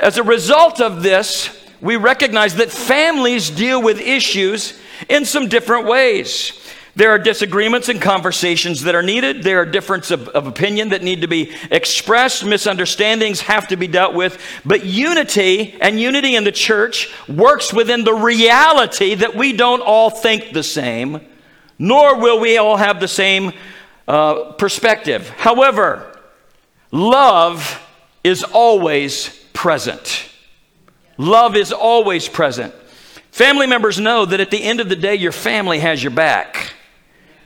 As 0.00 0.18
a 0.18 0.22
result 0.22 0.80
of 0.80 1.02
this, 1.02 1.64
we 1.80 1.96
recognize 1.96 2.56
that 2.56 2.70
families 2.70 3.50
deal 3.50 3.80
with 3.80 4.00
issues 4.00 4.80
in 5.08 5.24
some 5.24 5.48
different 5.48 5.86
ways. 5.86 6.63
There 6.96 7.10
are 7.10 7.18
disagreements 7.18 7.88
and 7.88 8.00
conversations 8.00 8.82
that 8.82 8.94
are 8.94 9.02
needed. 9.02 9.42
There 9.42 9.60
are 9.60 9.66
differences 9.66 10.12
of, 10.12 10.28
of, 10.28 10.46
opinion 10.46 10.90
that 10.90 11.02
need 11.02 11.22
to 11.22 11.26
be 11.26 11.52
expressed. 11.70 12.44
Misunderstandings 12.44 13.40
have 13.42 13.66
to 13.68 13.76
be 13.76 13.88
dealt 13.88 14.14
with. 14.14 14.40
But 14.64 14.84
unity 14.84 15.76
and 15.80 15.98
unity 15.98 16.36
in 16.36 16.44
the 16.44 16.52
church 16.52 17.12
works 17.28 17.72
within 17.72 18.04
the 18.04 18.14
reality 18.14 19.16
that 19.16 19.34
we 19.34 19.52
don't 19.52 19.80
all 19.80 20.08
think 20.08 20.52
the 20.52 20.62
same, 20.62 21.20
nor 21.80 22.20
will 22.20 22.38
we 22.38 22.58
all 22.58 22.76
have 22.76 23.00
the 23.00 23.08
same 23.08 23.52
uh, 24.06 24.52
perspective. 24.52 25.28
However, 25.30 26.16
love 26.92 27.82
is 28.22 28.44
always 28.44 29.30
present. 29.52 30.30
Love 31.18 31.56
is 31.56 31.72
always 31.72 32.28
present. 32.28 32.72
Family 33.32 33.66
members 33.66 33.98
know 33.98 34.24
that 34.24 34.38
at 34.38 34.52
the 34.52 34.62
end 34.62 34.78
of 34.78 34.88
the 34.88 34.94
day, 34.94 35.16
your 35.16 35.32
family 35.32 35.80
has 35.80 36.00
your 36.00 36.12
back. 36.12 36.73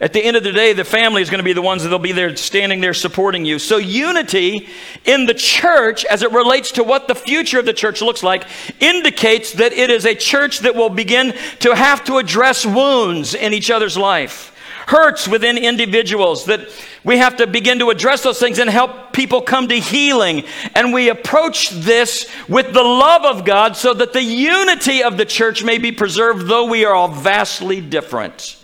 At 0.01 0.13
the 0.13 0.23
end 0.23 0.37
of 0.37 0.45
the 0.45 0.53
day, 0.53 0.75
the 0.75 0.85
family 0.85 1.23
is 1.23 1.31
going 1.31 1.39
to 1.39 1.45
be 1.45 1.53
the 1.53 1.63
ones 1.63 1.83
that'll 1.83 1.99
be 1.99 2.13
there 2.13 2.37
standing 2.37 2.81
there 2.81 2.95
supporting 2.95 3.45
you. 3.45 3.59
So, 3.59 3.79
unity 3.79 4.69
in 5.05 5.27
the 5.27 5.35
church, 5.35 6.05
as 6.05 6.23
it 6.23 6.31
relates 6.31 6.73
to 6.73 6.85
what 6.85 7.09
the 7.09 7.17
future 7.17 7.59
of 7.59 7.67
the 7.67 7.73
church 7.73 8.01
looks 8.01 8.23
like, 8.23 8.47
indicates 8.79 9.55
that 9.55 9.73
it 9.73 9.91
is 9.91 10.07
a 10.07 10.15
church 10.15 10.61
that 10.61 10.77
will 10.77 10.89
begin 10.89 11.35
to 11.61 11.75
have 11.75 12.05
to 12.05 12.19
address 12.19 12.65
wounds 12.65 13.35
in 13.35 13.53
each 13.53 13.73
other's 13.73 13.97
life, 13.97 14.55
hurts 14.87 15.27
within 15.27 15.59
individuals, 15.59 16.45
that 16.45 16.69
we 17.03 17.19
have 17.19 17.39
to 17.39 17.49
begin 17.49 17.81
to 17.81 17.91
address 17.91 18.23
those 18.23 18.39
things 18.39 18.61
and 18.61 18.71
help 18.71 19.13
people 19.13 19.43
come 19.43 19.67
to 19.67 19.81
healing. 19.81 20.45
And 20.77 20.93
we 20.93 21.09
approach 21.09 21.71
this 21.71 22.31
with 22.49 22.73
the 22.73 22.85
love 22.85 23.25
of 23.25 23.45
God 23.45 23.77
so 23.77 23.95
that 23.95 24.13
the 24.13 24.23
unity 24.23 25.03
of 25.03 25.17
the 25.17 25.25
church 25.25 25.65
may 25.65 25.79
be 25.79 25.91
preserved, 25.91 26.47
though 26.47 26.67
we 26.67 26.85
are 26.85 26.95
all 26.95 27.09
vastly 27.09 27.81
different. 27.81 28.58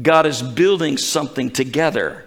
God 0.00 0.26
is 0.26 0.42
building 0.42 0.96
something 0.96 1.50
together 1.50 2.26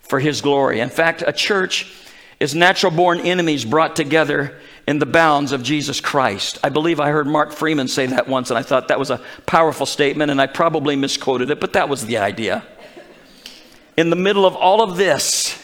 for 0.00 0.20
His 0.20 0.40
glory. 0.40 0.80
In 0.80 0.90
fact, 0.90 1.22
a 1.26 1.32
church 1.32 1.92
is 2.40 2.54
natural 2.54 2.92
born 2.92 3.20
enemies 3.20 3.64
brought 3.64 3.96
together 3.96 4.58
in 4.86 4.98
the 4.98 5.06
bounds 5.06 5.52
of 5.52 5.62
Jesus 5.62 6.00
Christ. 6.00 6.58
I 6.64 6.68
believe 6.68 6.98
I 6.98 7.10
heard 7.10 7.26
Mark 7.26 7.52
Freeman 7.52 7.88
say 7.88 8.06
that 8.06 8.28
once, 8.28 8.50
and 8.50 8.58
I 8.58 8.62
thought 8.62 8.88
that 8.88 8.98
was 8.98 9.10
a 9.10 9.20
powerful 9.46 9.86
statement, 9.86 10.30
and 10.30 10.40
I 10.40 10.46
probably 10.46 10.96
misquoted 10.96 11.50
it, 11.50 11.60
but 11.60 11.74
that 11.74 11.88
was 11.88 12.04
the 12.04 12.18
idea. 12.18 12.64
In 13.96 14.10
the 14.10 14.16
middle 14.16 14.44
of 14.44 14.56
all 14.56 14.82
of 14.82 14.96
this, 14.96 15.58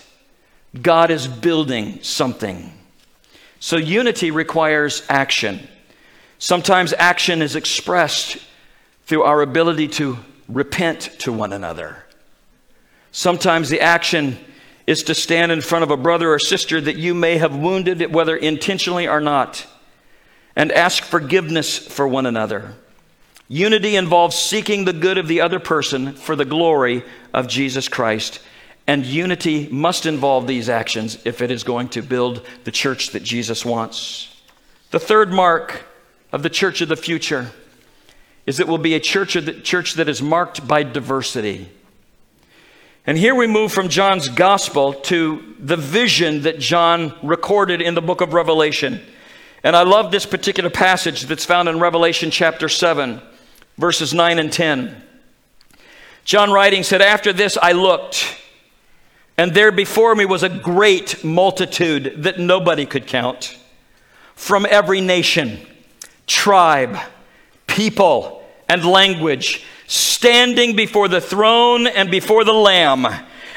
God 0.80 1.10
is 1.10 1.26
building 1.26 2.02
something. 2.02 2.72
So 3.58 3.76
unity 3.76 4.30
requires 4.30 5.02
action. 5.08 5.66
Sometimes 6.38 6.92
action 6.92 7.42
is 7.42 7.56
expressed 7.56 8.38
through 9.06 9.24
our 9.24 9.42
ability 9.42 9.88
to 9.88 10.18
repent 10.48 11.02
to 11.20 11.32
one 11.32 11.52
another. 11.52 12.04
Sometimes 13.12 13.68
the 13.68 13.80
action 13.80 14.38
is 14.86 15.02
to 15.04 15.14
stand 15.14 15.52
in 15.52 15.60
front 15.60 15.82
of 15.82 15.90
a 15.90 15.96
brother 15.96 16.32
or 16.32 16.38
sister 16.38 16.80
that 16.80 16.96
you 16.96 17.14
may 17.14 17.36
have 17.36 17.54
wounded, 17.54 18.12
whether 18.12 18.36
intentionally 18.36 19.06
or 19.06 19.20
not, 19.20 19.66
and 20.56 20.72
ask 20.72 21.04
forgiveness 21.04 21.78
for 21.78 22.08
one 22.08 22.26
another. 22.26 22.74
Unity 23.48 23.96
involves 23.96 24.36
seeking 24.36 24.84
the 24.84 24.92
good 24.92 25.18
of 25.18 25.28
the 25.28 25.40
other 25.40 25.58
person 25.58 26.12
for 26.12 26.36
the 26.36 26.44
glory 26.44 27.02
of 27.32 27.48
Jesus 27.48 27.88
Christ. 27.88 28.40
And 28.86 29.04
unity 29.04 29.68
must 29.70 30.06
involve 30.06 30.46
these 30.46 30.68
actions 30.70 31.18
if 31.24 31.42
it 31.42 31.50
is 31.50 31.62
going 31.64 31.90
to 31.90 32.02
build 32.02 32.46
the 32.64 32.70
church 32.70 33.10
that 33.10 33.22
Jesus 33.22 33.64
wants. 33.64 34.34
The 34.90 34.98
third 34.98 35.30
mark 35.30 35.84
of 36.32 36.42
the 36.42 36.50
church 36.50 36.80
of 36.80 36.88
the 36.88 36.96
future 36.96 37.50
is 38.48 38.58
it 38.58 38.66
will 38.66 38.78
be 38.78 38.94
a 38.94 39.00
church, 39.00 39.36
church 39.62 39.92
that 39.92 40.08
is 40.08 40.22
marked 40.22 40.66
by 40.66 40.82
diversity. 40.82 41.68
And 43.06 43.18
here 43.18 43.34
we 43.34 43.46
move 43.46 43.70
from 43.70 43.90
John's 43.90 44.30
gospel 44.30 44.94
to 44.94 45.54
the 45.58 45.76
vision 45.76 46.40
that 46.42 46.58
John 46.58 47.14
recorded 47.22 47.82
in 47.82 47.94
the 47.94 48.00
book 48.00 48.22
of 48.22 48.32
Revelation. 48.32 49.02
And 49.62 49.76
I 49.76 49.82
love 49.82 50.10
this 50.10 50.24
particular 50.24 50.70
passage 50.70 51.24
that's 51.24 51.44
found 51.44 51.68
in 51.68 51.78
Revelation 51.78 52.30
chapter 52.30 52.70
7, 52.70 53.20
verses 53.76 54.14
9 54.14 54.38
and 54.38 54.50
10. 54.50 54.96
John 56.24 56.50
writing 56.50 56.84
said, 56.84 57.02
After 57.02 57.34
this 57.34 57.58
I 57.60 57.72
looked, 57.72 58.34
and 59.36 59.52
there 59.52 59.72
before 59.72 60.14
me 60.14 60.24
was 60.24 60.42
a 60.42 60.48
great 60.48 61.22
multitude 61.22 62.22
that 62.22 62.38
nobody 62.38 62.86
could 62.86 63.06
count, 63.06 63.58
from 64.34 64.64
every 64.70 65.02
nation, 65.02 65.58
tribe, 66.26 66.96
people, 67.66 68.37
and 68.68 68.84
language, 68.84 69.64
standing 69.86 70.76
before 70.76 71.08
the 71.08 71.20
throne 71.20 71.86
and 71.86 72.10
before 72.10 72.44
the 72.44 72.52
Lamb. 72.52 73.06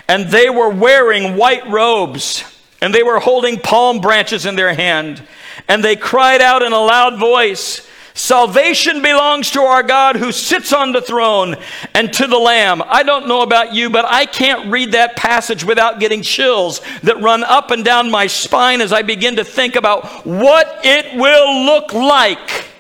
And 0.07 0.29
they 0.29 0.49
were 0.49 0.69
wearing 0.69 1.37
white 1.37 1.67
robes, 1.69 2.43
and 2.81 2.93
they 2.93 3.03
were 3.03 3.19
holding 3.19 3.59
palm 3.59 3.99
branches 3.99 4.45
in 4.45 4.55
their 4.55 4.73
hand. 4.73 5.21
And 5.67 5.83
they 5.83 5.95
cried 5.95 6.41
out 6.41 6.63
in 6.63 6.73
a 6.73 6.79
loud 6.79 7.19
voice, 7.19 7.87
Salvation 8.13 9.01
belongs 9.01 9.51
to 9.51 9.61
our 9.61 9.83
God 9.83 10.17
who 10.17 10.33
sits 10.33 10.73
on 10.73 10.91
the 10.91 11.01
throne 11.01 11.55
and 11.93 12.11
to 12.13 12.27
the 12.27 12.37
Lamb. 12.37 12.81
I 12.85 13.03
don't 13.03 13.27
know 13.27 13.41
about 13.41 13.73
you, 13.73 13.89
but 13.89 14.03
I 14.05 14.25
can't 14.25 14.69
read 14.69 14.91
that 14.91 15.15
passage 15.15 15.63
without 15.63 16.01
getting 16.01 16.21
chills 16.21 16.81
that 17.03 17.21
run 17.21 17.43
up 17.45 17.71
and 17.71 17.85
down 17.85 18.11
my 18.11 18.27
spine 18.27 18.81
as 18.81 18.91
I 18.91 19.01
begin 19.01 19.37
to 19.37 19.45
think 19.45 19.77
about 19.77 20.25
what 20.25 20.81
it 20.83 21.17
will 21.17 21.65
look 21.65 21.93
like 21.93 22.70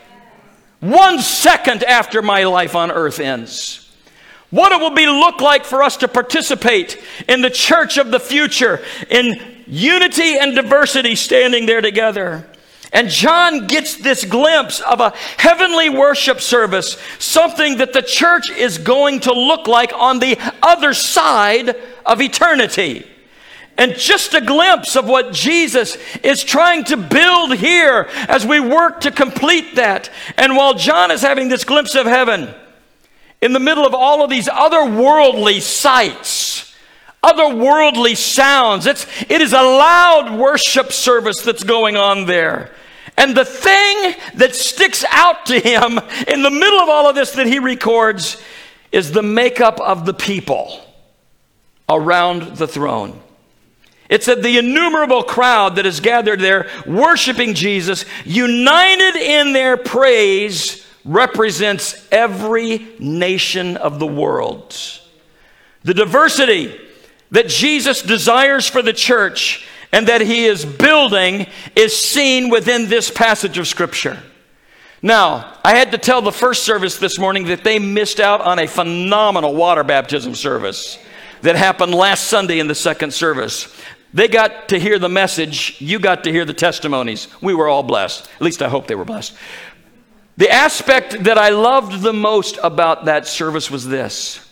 one 0.81 1.19
second 1.19 1.83
after 1.83 2.21
my 2.21 2.43
life 2.43 2.75
on 2.75 2.91
earth 2.91 3.19
ends. 3.19 3.89
What 4.49 4.73
it 4.73 4.81
will 4.81 4.91
be 4.91 5.05
look 5.05 5.39
like 5.39 5.63
for 5.63 5.81
us 5.81 5.95
to 5.97 6.09
participate 6.09 7.01
in 7.29 7.41
the 7.41 7.49
church 7.49 7.97
of 7.97 8.11
the 8.11 8.19
future, 8.19 8.83
in 9.09 9.63
unity 9.65 10.37
and 10.37 10.53
diversity 10.55 11.15
standing 11.15 11.65
there 11.65 11.79
together. 11.79 12.47
And 12.91 13.07
John 13.07 13.67
gets 13.67 13.95
this 13.95 14.25
glimpse 14.25 14.81
of 14.81 14.99
a 14.99 15.13
heavenly 15.37 15.89
worship 15.89 16.41
service, 16.41 16.97
something 17.19 17.77
that 17.77 17.93
the 17.93 18.01
church 18.01 18.49
is 18.49 18.77
going 18.77 19.21
to 19.21 19.33
look 19.33 19.67
like 19.67 19.93
on 19.93 20.19
the 20.19 20.37
other 20.61 20.93
side 20.93 21.73
of 22.05 22.21
eternity 22.21 23.07
and 23.81 23.95
just 23.95 24.35
a 24.35 24.41
glimpse 24.41 24.95
of 24.95 25.07
what 25.07 25.33
Jesus 25.33 25.97
is 26.21 26.43
trying 26.43 26.83
to 26.83 26.97
build 26.97 27.55
here 27.55 28.07
as 28.27 28.45
we 28.45 28.59
work 28.59 29.01
to 29.01 29.09
complete 29.09 29.77
that. 29.77 30.11
And 30.37 30.55
while 30.55 30.75
John 30.75 31.09
is 31.09 31.23
having 31.23 31.49
this 31.49 31.63
glimpse 31.63 31.95
of 31.95 32.05
heaven, 32.05 32.53
in 33.41 33.53
the 33.53 33.59
middle 33.59 33.83
of 33.83 33.95
all 33.95 34.23
of 34.23 34.29
these 34.29 34.47
otherworldly 34.47 35.61
sights, 35.61 36.75
otherworldly 37.23 38.15
sounds, 38.15 38.85
it's, 38.85 39.07
it 39.27 39.41
is 39.41 39.51
a 39.51 39.63
loud 39.63 40.37
worship 40.37 40.91
service 40.91 41.41
that's 41.41 41.63
going 41.63 41.97
on 41.97 42.27
there. 42.27 42.69
And 43.17 43.35
the 43.35 43.45
thing 43.45 44.13
that 44.35 44.53
sticks 44.53 45.03
out 45.09 45.47
to 45.47 45.59
him 45.59 45.99
in 46.27 46.43
the 46.43 46.51
middle 46.51 46.79
of 46.81 46.87
all 46.87 47.09
of 47.09 47.15
this 47.15 47.31
that 47.31 47.47
he 47.47 47.57
records 47.57 48.39
is 48.91 49.11
the 49.11 49.23
makeup 49.23 49.79
of 49.79 50.05
the 50.05 50.13
people 50.13 50.85
around 51.89 52.57
the 52.57 52.67
throne. 52.67 53.19
It 54.11 54.23
said 54.23 54.43
the 54.43 54.57
innumerable 54.57 55.23
crowd 55.23 55.77
that 55.77 55.85
is 55.85 56.01
gathered 56.01 56.41
there 56.41 56.69
worshiping 56.85 57.53
Jesus, 57.53 58.03
united 58.25 59.15
in 59.15 59.53
their 59.53 59.77
praise, 59.77 60.85
represents 61.05 62.07
every 62.11 62.89
nation 62.99 63.77
of 63.77 63.99
the 63.99 64.05
world. 64.05 64.75
The 65.83 65.93
diversity 65.93 66.77
that 67.31 67.47
Jesus 67.47 68.01
desires 68.01 68.67
for 68.67 68.81
the 68.81 68.91
church 68.91 69.65
and 69.93 70.07
that 70.09 70.19
he 70.19 70.43
is 70.43 70.65
building 70.65 71.47
is 71.73 71.97
seen 71.97 72.49
within 72.49 72.89
this 72.89 73.09
passage 73.09 73.57
of 73.57 73.67
Scripture. 73.67 74.21
Now, 75.01 75.57
I 75.63 75.75
had 75.75 75.91
to 75.93 75.97
tell 75.97 76.21
the 76.21 76.33
first 76.33 76.63
service 76.63 76.97
this 76.97 77.17
morning 77.17 77.45
that 77.45 77.63
they 77.63 77.79
missed 77.79 78.19
out 78.19 78.41
on 78.41 78.59
a 78.59 78.67
phenomenal 78.67 79.55
water 79.55 79.85
baptism 79.85 80.35
service 80.35 80.99
that 81.41 81.55
happened 81.55 81.93
last 81.93 82.25
Sunday 82.25 82.59
in 82.59 82.67
the 82.67 82.75
second 82.75 83.13
service. 83.13 83.75
They 84.13 84.27
got 84.27 84.69
to 84.69 84.79
hear 84.79 84.99
the 84.99 85.09
message, 85.09 85.79
you 85.79 85.99
got 85.99 86.25
to 86.25 86.31
hear 86.31 86.43
the 86.43 86.53
testimonies. 86.53 87.27
We 87.41 87.53
were 87.53 87.69
all 87.69 87.83
blessed. 87.83 88.29
At 88.35 88.41
least 88.41 88.61
I 88.61 88.67
hope 88.67 88.87
they 88.87 88.95
were 88.95 89.05
blessed. 89.05 89.33
The 90.37 90.49
aspect 90.49 91.23
that 91.23 91.37
I 91.37 91.49
loved 91.49 92.01
the 92.01 92.13
most 92.13 92.57
about 92.63 93.05
that 93.05 93.27
service 93.27 93.71
was 93.71 93.87
this. 93.87 94.45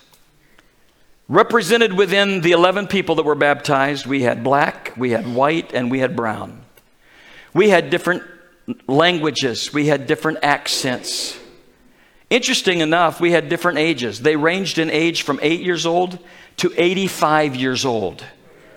Represented 1.28 1.94
within 1.94 2.42
the 2.42 2.52
11 2.52 2.88
people 2.88 3.16
that 3.16 3.24
were 3.24 3.36
baptized, 3.36 4.06
we 4.06 4.22
had 4.22 4.44
black, 4.44 4.94
we 4.98 5.12
had 5.12 5.34
white, 5.34 5.74
and 5.74 5.92
we 5.92 6.00
had 6.00 6.16
brown. 6.16 6.64
We 7.54 7.70
had 7.70 7.90
different 7.90 8.24
languages, 8.88 9.74
we 9.74 9.88
had 9.88 10.08
different 10.08 10.40
accents. 10.44 11.38
Interesting 12.30 12.80
enough, 12.80 13.20
we 13.20 13.32
had 13.32 13.50
different 13.50 13.80
ages. 13.80 14.22
They 14.22 14.36
ranged 14.36 14.78
in 14.78 14.90
age 14.90 15.24
from 15.24 15.40
eight 15.42 15.62
years 15.62 15.86
old 15.86 16.20
to 16.58 16.72
85 16.78 17.56
years 17.56 17.86
old 17.86 18.24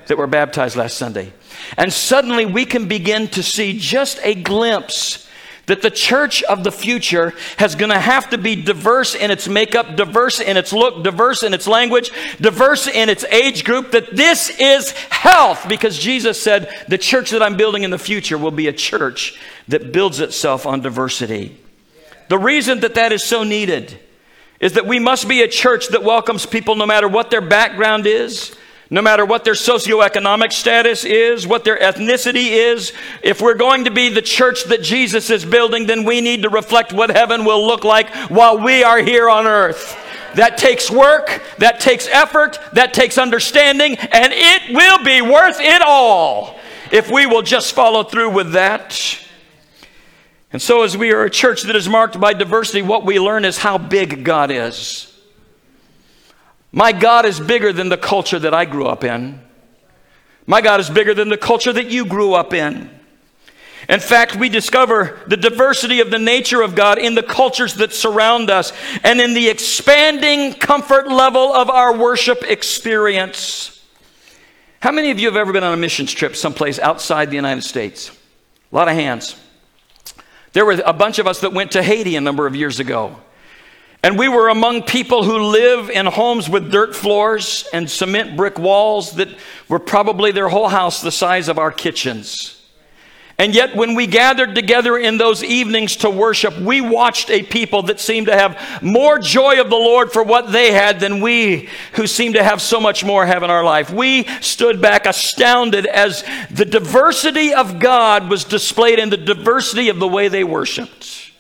that 0.06 0.18
were 0.18 0.26
baptized 0.26 0.76
last 0.76 0.96
Sunday. 0.96 1.32
And 1.76 1.92
suddenly 1.92 2.46
we 2.46 2.64
can 2.64 2.88
begin 2.88 3.28
to 3.28 3.42
see 3.42 3.78
just 3.78 4.18
a 4.22 4.34
glimpse 4.34 5.28
that 5.66 5.82
the 5.82 5.90
church 5.90 6.42
of 6.42 6.64
the 6.64 6.72
future 6.72 7.32
has 7.56 7.74
going 7.76 7.90
to 7.90 7.98
have 7.98 8.30
to 8.30 8.38
be 8.38 8.56
diverse 8.56 9.14
in 9.14 9.30
its 9.30 9.48
makeup, 9.48 9.96
diverse 9.96 10.40
in 10.40 10.56
its 10.56 10.72
look, 10.72 11.04
diverse 11.04 11.42
in 11.42 11.54
its 11.54 11.68
language, 11.68 12.10
diverse 12.40 12.88
in 12.88 13.08
its 13.08 13.24
age 13.24 13.64
group, 13.64 13.92
that 13.92 14.16
this 14.16 14.50
is 14.58 14.90
health 14.90 15.68
because 15.68 15.98
Jesus 15.98 16.40
said, 16.42 16.68
The 16.88 16.98
church 16.98 17.30
that 17.30 17.42
I'm 17.42 17.56
building 17.56 17.84
in 17.84 17.90
the 17.90 17.98
future 17.98 18.36
will 18.36 18.50
be 18.50 18.66
a 18.66 18.72
church 18.72 19.40
that 19.68 19.92
builds 19.92 20.18
itself 20.18 20.66
on 20.66 20.80
diversity. 20.80 21.56
The 22.28 22.38
reason 22.38 22.80
that 22.80 22.94
that 22.94 23.12
is 23.12 23.22
so 23.22 23.44
needed 23.44 23.98
is 24.58 24.72
that 24.72 24.86
we 24.86 24.98
must 24.98 25.28
be 25.28 25.42
a 25.42 25.48
church 25.48 25.88
that 25.88 26.02
welcomes 26.02 26.46
people 26.46 26.76
no 26.76 26.86
matter 26.86 27.08
what 27.08 27.30
their 27.30 27.40
background 27.40 28.06
is, 28.06 28.56
no 28.92 29.00
matter 29.00 29.24
what 29.24 29.42
their 29.42 29.54
socioeconomic 29.54 30.52
status 30.52 31.04
is, 31.06 31.46
what 31.46 31.64
their 31.64 31.78
ethnicity 31.78 32.50
is, 32.50 32.92
if 33.22 33.40
we're 33.40 33.54
going 33.54 33.86
to 33.86 33.90
be 33.90 34.10
the 34.10 34.20
church 34.20 34.64
that 34.64 34.82
Jesus 34.82 35.30
is 35.30 35.46
building, 35.46 35.86
then 35.86 36.04
we 36.04 36.20
need 36.20 36.42
to 36.42 36.50
reflect 36.50 36.92
what 36.92 37.08
heaven 37.08 37.46
will 37.46 37.66
look 37.66 37.84
like 37.84 38.10
while 38.28 38.62
we 38.62 38.84
are 38.84 38.98
here 38.98 39.30
on 39.30 39.46
earth. 39.46 39.96
That 40.34 40.58
takes 40.58 40.90
work, 40.90 41.40
that 41.56 41.80
takes 41.80 42.06
effort, 42.06 42.58
that 42.74 42.92
takes 42.92 43.16
understanding, 43.16 43.96
and 43.96 44.30
it 44.30 44.74
will 44.74 45.02
be 45.02 45.22
worth 45.22 45.58
it 45.58 45.80
all 45.80 46.58
if 46.90 47.10
we 47.10 47.24
will 47.24 47.40
just 47.40 47.74
follow 47.74 48.04
through 48.04 48.34
with 48.34 48.52
that. 48.52 49.18
And 50.52 50.60
so, 50.60 50.82
as 50.82 50.98
we 50.98 51.12
are 51.12 51.24
a 51.24 51.30
church 51.30 51.62
that 51.62 51.76
is 51.76 51.88
marked 51.88 52.20
by 52.20 52.34
diversity, 52.34 52.82
what 52.82 53.06
we 53.06 53.18
learn 53.18 53.46
is 53.46 53.56
how 53.56 53.78
big 53.78 54.22
God 54.22 54.50
is. 54.50 55.11
My 56.72 56.92
God 56.92 57.26
is 57.26 57.38
bigger 57.38 57.72
than 57.72 57.90
the 57.90 57.98
culture 57.98 58.38
that 58.38 58.54
I 58.54 58.64
grew 58.64 58.86
up 58.86 59.04
in. 59.04 59.40
My 60.46 60.62
God 60.62 60.80
is 60.80 60.88
bigger 60.90 61.14
than 61.14 61.28
the 61.28 61.36
culture 61.36 61.72
that 61.72 61.90
you 61.90 62.06
grew 62.06 62.32
up 62.32 62.54
in. 62.54 62.90
In 63.88 64.00
fact, 64.00 64.36
we 64.36 64.48
discover 64.48 65.20
the 65.26 65.36
diversity 65.36 66.00
of 66.00 66.10
the 66.10 66.18
nature 66.18 66.62
of 66.62 66.74
God 66.74 66.98
in 66.98 67.14
the 67.14 67.22
cultures 67.22 67.74
that 67.74 67.92
surround 67.92 68.50
us 68.50 68.72
and 69.02 69.20
in 69.20 69.34
the 69.34 69.48
expanding 69.48 70.54
comfort 70.54 71.08
level 71.08 71.52
of 71.52 71.68
our 71.68 71.96
worship 71.96 72.42
experience. 72.44 73.84
How 74.80 74.92
many 74.92 75.10
of 75.10 75.18
you 75.18 75.26
have 75.26 75.36
ever 75.36 75.52
been 75.52 75.64
on 75.64 75.74
a 75.74 75.76
missions 75.76 76.12
trip 76.12 76.36
someplace 76.36 76.78
outside 76.78 77.30
the 77.30 77.36
United 77.36 77.62
States? 77.62 78.10
A 78.72 78.74
lot 78.74 78.88
of 78.88 78.94
hands. 78.94 79.36
There 80.52 80.64
were 80.64 80.80
a 80.84 80.92
bunch 80.92 81.18
of 81.18 81.26
us 81.26 81.40
that 81.40 81.52
went 81.52 81.72
to 81.72 81.82
Haiti 81.82 82.16
a 82.16 82.20
number 82.20 82.46
of 82.46 82.56
years 82.56 82.80
ago. 82.80 83.16
And 84.04 84.18
we 84.18 84.28
were 84.28 84.48
among 84.48 84.82
people 84.82 85.22
who 85.22 85.38
live 85.38 85.88
in 85.88 86.06
homes 86.06 86.48
with 86.48 86.72
dirt 86.72 86.94
floors 86.94 87.68
and 87.72 87.88
cement 87.88 88.36
brick 88.36 88.58
walls 88.58 89.12
that 89.12 89.28
were 89.68 89.78
probably 89.78 90.32
their 90.32 90.48
whole 90.48 90.68
house 90.68 91.00
the 91.00 91.12
size 91.12 91.48
of 91.48 91.58
our 91.58 91.70
kitchens. 91.70 92.58
And 93.38 93.54
yet, 93.54 93.74
when 93.74 93.94
we 93.94 94.06
gathered 94.06 94.54
together 94.54 94.96
in 94.96 95.18
those 95.18 95.42
evenings 95.42 95.96
to 95.96 96.10
worship, 96.10 96.56
we 96.58 96.80
watched 96.80 97.30
a 97.30 97.42
people 97.42 97.82
that 97.84 97.98
seemed 97.98 98.26
to 98.26 98.36
have 98.36 98.82
more 98.82 99.18
joy 99.18 99.60
of 99.60 99.70
the 99.70 99.76
Lord 99.76 100.12
for 100.12 100.22
what 100.22 100.52
they 100.52 100.72
had 100.72 101.00
than 101.00 101.20
we, 101.20 101.68
who 101.94 102.06
seemed 102.06 102.34
to 102.34 102.44
have 102.44 102.60
so 102.60 102.78
much 102.78 103.04
more, 103.04 103.24
have 103.24 103.42
in 103.42 103.50
our 103.50 103.64
life. 103.64 103.90
We 103.90 104.24
stood 104.40 104.82
back 104.82 105.06
astounded 105.06 105.86
as 105.86 106.24
the 106.50 106.64
diversity 106.64 107.54
of 107.54 107.80
God 107.80 108.28
was 108.28 108.44
displayed 108.44 108.98
in 108.98 109.10
the 109.10 109.16
diversity 109.16 109.88
of 109.88 109.98
the 109.98 110.08
way 110.08 110.28
they 110.28 110.44
worshiped. 110.44 111.31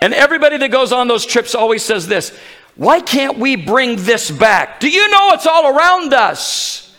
And 0.00 0.12
everybody 0.12 0.58
that 0.58 0.70
goes 0.70 0.92
on 0.92 1.08
those 1.08 1.24
trips 1.24 1.54
always 1.54 1.82
says 1.82 2.06
this 2.06 2.36
why 2.76 3.00
can't 3.00 3.38
we 3.38 3.56
bring 3.56 3.96
this 3.96 4.30
back? 4.30 4.80
Do 4.80 4.90
you 4.90 5.08
know 5.10 5.30
it's 5.32 5.46
all 5.46 5.76
around 5.76 6.12
us? 6.12 6.94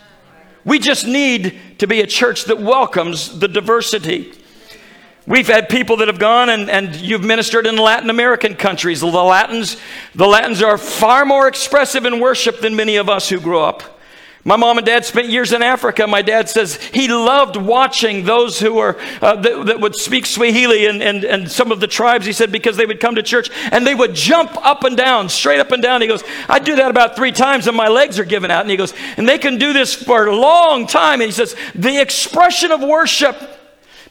We 0.65 0.79
just 0.79 1.07
need 1.07 1.59
to 1.77 1.87
be 1.87 2.01
a 2.01 2.07
church 2.07 2.45
that 2.45 2.59
welcomes 2.59 3.39
the 3.39 3.47
diversity. 3.47 4.33
We've 5.27 5.47
had 5.47 5.69
people 5.69 5.97
that 5.97 6.07
have 6.07 6.19
gone 6.19 6.49
and, 6.49 6.69
and 6.69 6.95
you've 6.95 7.23
ministered 7.23 7.67
in 7.67 7.75
Latin 7.75 8.09
American 8.09 8.55
countries. 8.55 9.01
The 9.01 9.07
Latins, 9.07 9.77
the 10.15 10.27
Latins 10.27 10.61
are 10.61 10.77
far 10.77 11.25
more 11.25 11.47
expressive 11.47 12.05
in 12.05 12.19
worship 12.19 12.59
than 12.59 12.75
many 12.75 12.95
of 12.95 13.07
us 13.07 13.29
who 13.29 13.39
grew 13.39 13.59
up. 13.59 13.96
My 14.47 14.55
mom 14.55 14.77
and 14.77 14.87
dad 14.87 15.03
spent 15.03 15.27
years 15.27 15.51
in 15.51 15.61
Africa. 15.61 16.07
My 16.07 16.21
dad 16.21 16.47
says 16.47 16.75
he 16.81 17.09
loved 17.09 17.57
watching 17.57 18.23
those 18.23 18.57
who 18.57 18.75
were 18.75 18.97
uh, 19.21 19.35
that, 19.35 19.65
that, 19.65 19.81
would 19.81 19.93
speak 19.93 20.25
Swahili 20.25 20.85
and, 20.85 21.03
and, 21.03 21.25
and 21.25 21.51
some 21.51 21.69
of 21.69 21.81
the 21.81 21.87
tribes. 21.87 22.25
He 22.25 22.31
said 22.31 22.49
because 22.49 22.77
they 22.77 22.85
would 22.85 23.01
come 23.01 23.15
to 23.15 23.23
church 23.23 23.49
and 23.73 23.85
they 23.85 23.93
would 23.93 24.15
jump 24.15 24.55
up 24.65 24.85
and 24.85 24.95
down, 24.95 25.27
straight 25.27 25.59
up 25.59 25.73
and 25.73 25.83
down. 25.83 25.99
He 25.99 26.07
goes, 26.07 26.23
I 26.47 26.59
do 26.59 26.77
that 26.77 26.89
about 26.89 27.17
three 27.17 27.33
times 27.33 27.67
and 27.67 27.75
my 27.75 27.89
legs 27.89 28.19
are 28.19 28.23
giving 28.23 28.49
out. 28.49 28.61
And 28.61 28.71
he 28.71 28.77
goes, 28.77 28.93
and 29.17 29.27
they 29.27 29.37
can 29.37 29.57
do 29.57 29.73
this 29.73 29.93
for 29.93 30.27
a 30.27 30.33
long 30.33 30.87
time. 30.87 31.19
And 31.19 31.27
he 31.27 31.33
says 31.33 31.53
the 31.75 31.99
expression 31.99 32.71
of 32.71 32.79
worship 32.79 33.35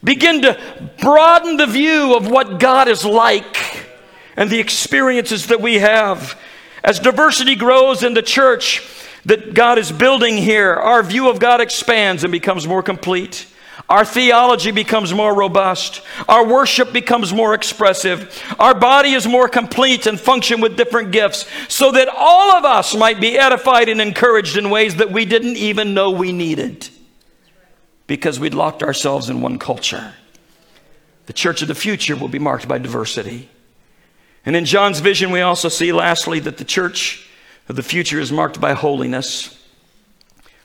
begin 0.03 0.43
to 0.43 0.91
broaden 1.01 1.57
the 1.57 1.65
view 1.65 2.15
of 2.15 2.29
what 2.29 2.59
God 2.59 2.87
is 2.87 3.03
like 3.03 3.87
and 4.35 4.51
the 4.51 4.59
experiences 4.59 5.47
that 5.47 5.61
we 5.61 5.79
have 5.79 6.39
as 6.83 6.99
diversity 6.99 7.55
grows 7.55 8.03
in 8.03 8.13
the 8.13 8.21
church 8.21 8.83
that 9.27 9.53
God 9.53 9.77
is 9.77 9.91
building 9.91 10.37
here, 10.37 10.73
our 10.73 11.03
view 11.03 11.29
of 11.29 11.39
God 11.39 11.61
expands 11.61 12.23
and 12.23 12.31
becomes 12.31 12.65
more 12.65 12.81
complete. 12.81 13.45
Our 13.89 14.03
theology 14.03 14.71
becomes 14.71 15.13
more 15.13 15.35
robust. 15.35 16.01
Our 16.27 16.45
worship 16.45 16.91
becomes 16.91 17.33
more 17.33 17.53
expressive. 17.53 18.43
Our 18.57 18.73
body 18.73 19.11
is 19.11 19.27
more 19.27 19.47
complete 19.47 20.07
and 20.07 20.19
function 20.19 20.61
with 20.61 20.77
different 20.77 21.11
gifts 21.11 21.45
so 21.67 21.91
that 21.91 22.09
all 22.09 22.51
of 22.51 22.65
us 22.65 22.95
might 22.95 23.19
be 23.19 23.37
edified 23.37 23.89
and 23.89 24.01
encouraged 24.01 24.57
in 24.57 24.69
ways 24.69 24.95
that 24.95 25.11
we 25.11 25.25
didn't 25.25 25.57
even 25.57 25.93
know 25.93 26.11
we 26.11 26.31
needed 26.31 26.89
because 28.07 28.39
we'd 28.39 28.53
locked 28.53 28.81
ourselves 28.81 29.29
in 29.29 29.41
one 29.41 29.59
culture. 29.59 30.13
The 31.25 31.33
church 31.33 31.61
of 31.61 31.67
the 31.67 31.75
future 31.75 32.15
will 32.15 32.29
be 32.29 32.39
marked 32.39 32.67
by 32.67 32.77
diversity. 32.77 33.49
And 34.45 34.55
in 34.55 34.63
John's 34.63 35.01
vision, 35.01 35.31
we 35.31 35.41
also 35.41 35.67
see, 35.67 35.91
lastly, 35.91 36.39
that 36.39 36.57
the 36.57 36.65
church 36.65 37.26
the 37.75 37.83
future 37.83 38.19
is 38.19 38.31
marked 38.31 38.61
by 38.61 38.73
holiness. 38.73 39.53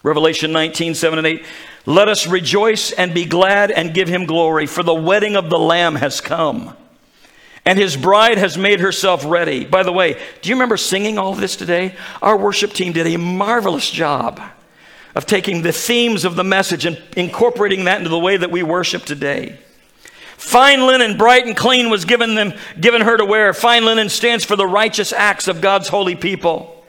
Revelation 0.03 0.53
19, 0.53 0.95
7 0.95 1.19
and 1.19 1.27
8. 1.27 1.45
Let 1.85 2.09
us 2.09 2.27
rejoice 2.27 2.93
and 2.93 3.13
be 3.13 3.25
glad 3.25 3.71
and 3.71 3.95
give 3.95 4.09
him 4.09 4.27
glory, 4.27 4.67
for 4.67 4.83
the 4.83 4.95
wedding 4.95 5.37
of 5.37 5.51
the 5.51 5.59
Lamb 5.59 5.97
has 5.97 6.21
come, 6.21 6.77
and 7.65 7.79
his 7.79 7.97
bride 7.97 8.39
has 8.39 8.57
made 8.57 8.81
herself 8.81 9.25
ready. 9.25 9.65
By 9.65 9.83
the 9.83 9.93
way, 9.93 10.15
do 10.41 10.49
you 10.49 10.55
remember 10.55 10.77
singing 10.77 11.19
all 11.19 11.35
this 11.35 11.57
today? 11.57 11.95
Our 12.21 12.37
worship 12.37 12.73
team 12.73 12.93
did 12.93 13.07
a 13.07 13.17
marvelous 13.17 13.91
job 13.91 14.41
of 15.15 15.27
taking 15.27 15.63
the 15.63 15.73
themes 15.73 16.25
of 16.25 16.37
the 16.37 16.45
message 16.45 16.87
and 16.87 17.01
incorporating 17.17 17.85
that 17.85 17.99
into 17.99 18.11
the 18.11 18.19
way 18.19 18.37
that 18.37 18.51
we 18.51 18.63
worship 18.63 19.05
today. 19.05 19.59
Fine 20.37 20.87
linen, 20.87 21.17
bright 21.17 21.47
and 21.47 21.57
clean, 21.57 21.91
was 21.91 22.05
given 22.05 22.35
them, 22.35 22.53
given 22.81 23.03
her 23.03 23.17
to 23.17 23.25
wear. 23.25 23.53
Fine 23.53 23.85
linen 23.85 24.09
stands 24.09 24.45
for 24.45 24.57
the 24.57 24.67
righteous 24.67 25.13
acts 25.13 25.47
of 25.47 25.61
God's 25.61 25.89
holy 25.89 26.17
people. 26.17 26.82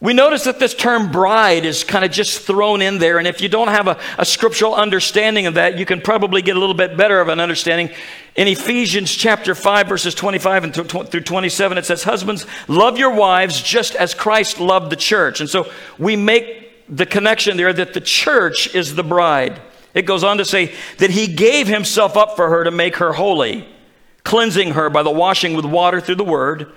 We 0.00 0.12
notice 0.12 0.44
that 0.44 0.60
this 0.60 0.74
term 0.74 1.10
bride 1.10 1.64
is 1.64 1.82
kind 1.82 2.04
of 2.04 2.12
just 2.12 2.42
thrown 2.42 2.82
in 2.82 2.98
there, 2.98 3.18
and 3.18 3.26
if 3.26 3.40
you 3.40 3.48
don't 3.48 3.66
have 3.66 3.88
a, 3.88 3.98
a, 4.16 4.24
scriptural 4.24 4.76
understanding 4.76 5.46
of 5.46 5.54
that, 5.54 5.76
you 5.76 5.84
can 5.84 6.00
probably 6.00 6.40
get 6.40 6.56
a 6.56 6.60
little 6.60 6.74
bit 6.74 6.96
better 6.96 7.20
of 7.20 7.26
an 7.26 7.40
understanding. 7.40 7.90
In 8.36 8.46
Ephesians 8.46 9.12
chapter 9.12 9.56
5, 9.56 9.88
verses 9.88 10.14
25 10.14 10.64
and 10.64 10.74
through 10.74 11.20
27, 11.22 11.78
it 11.78 11.84
says, 11.84 12.04
Husbands, 12.04 12.46
love 12.68 12.96
your 12.96 13.12
wives 13.12 13.60
just 13.60 13.96
as 13.96 14.14
Christ 14.14 14.60
loved 14.60 14.90
the 14.90 14.96
church. 14.96 15.40
And 15.40 15.50
so 15.50 15.68
we 15.98 16.14
make 16.14 16.86
the 16.88 17.04
connection 17.04 17.56
there 17.56 17.72
that 17.72 17.92
the 17.92 18.00
church 18.00 18.72
is 18.76 18.94
the 18.94 19.02
bride. 19.02 19.60
It 19.94 20.02
goes 20.02 20.22
on 20.22 20.38
to 20.38 20.44
say 20.44 20.76
that 20.98 21.10
he 21.10 21.26
gave 21.26 21.66
himself 21.66 22.16
up 22.16 22.36
for 22.36 22.48
her 22.48 22.62
to 22.62 22.70
make 22.70 22.98
her 22.98 23.14
holy, 23.14 23.66
cleansing 24.22 24.74
her 24.74 24.90
by 24.90 25.02
the 25.02 25.10
washing 25.10 25.54
with 25.54 25.64
water 25.64 26.00
through 26.00 26.14
the 26.14 26.24
word 26.24 26.72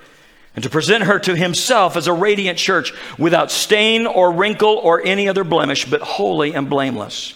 and 0.54 0.62
to 0.62 0.70
present 0.70 1.04
her 1.04 1.18
to 1.18 1.34
himself 1.34 1.96
as 1.96 2.06
a 2.06 2.12
radiant 2.12 2.58
church 2.58 2.92
without 3.18 3.50
stain 3.50 4.06
or 4.06 4.32
wrinkle 4.32 4.76
or 4.76 5.02
any 5.04 5.28
other 5.28 5.44
blemish, 5.44 5.86
but 5.86 6.02
holy 6.02 6.54
and 6.54 6.68
blameless. 6.68 7.34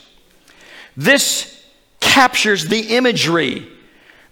This 0.96 1.64
captures 2.00 2.66
the 2.66 2.96
imagery 2.96 3.68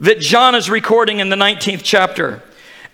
that 0.01 0.20
John 0.20 0.55
is 0.55 0.68
recording 0.68 1.20
in 1.20 1.29
the 1.29 1.37
19th 1.37 1.83
chapter. 1.83 2.42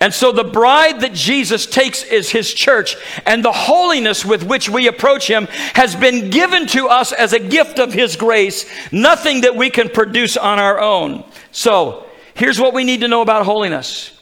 And 0.03 0.15
so 0.15 0.33
the 0.33 0.45
bride 0.45 1.01
that 1.01 1.13
Jesus 1.13 1.67
takes 1.67 2.03
is 2.03 2.31
his 2.31 2.55
church, 2.55 2.97
and 3.27 3.45
the 3.45 3.53
holiness 3.53 4.25
with 4.25 4.43
which 4.43 4.69
we 4.69 4.87
approach 4.87 5.29
him 5.29 5.47
has 5.75 5.95
been 5.95 6.31
given 6.31 6.67
to 6.69 6.89
us 6.89 7.13
as 7.13 7.35
a 7.35 7.39
gift 7.39 7.79
of 7.79 7.93
his 7.93 8.17
grace, 8.17 8.65
nothing 8.91 9.43
that 9.43 9.57
we 9.57 9.69
can 9.69 9.91
produce 9.91 10.39
on 10.39 10.59
our 10.59 10.81
own. 10.81 11.25
So 11.53 12.07
here's 12.33 12.59
what 12.59 12.73
we 12.73 12.85
need 12.85 13.01
to 13.01 13.09
know 13.09 13.21
about 13.21 13.45
holiness. 13.45 14.20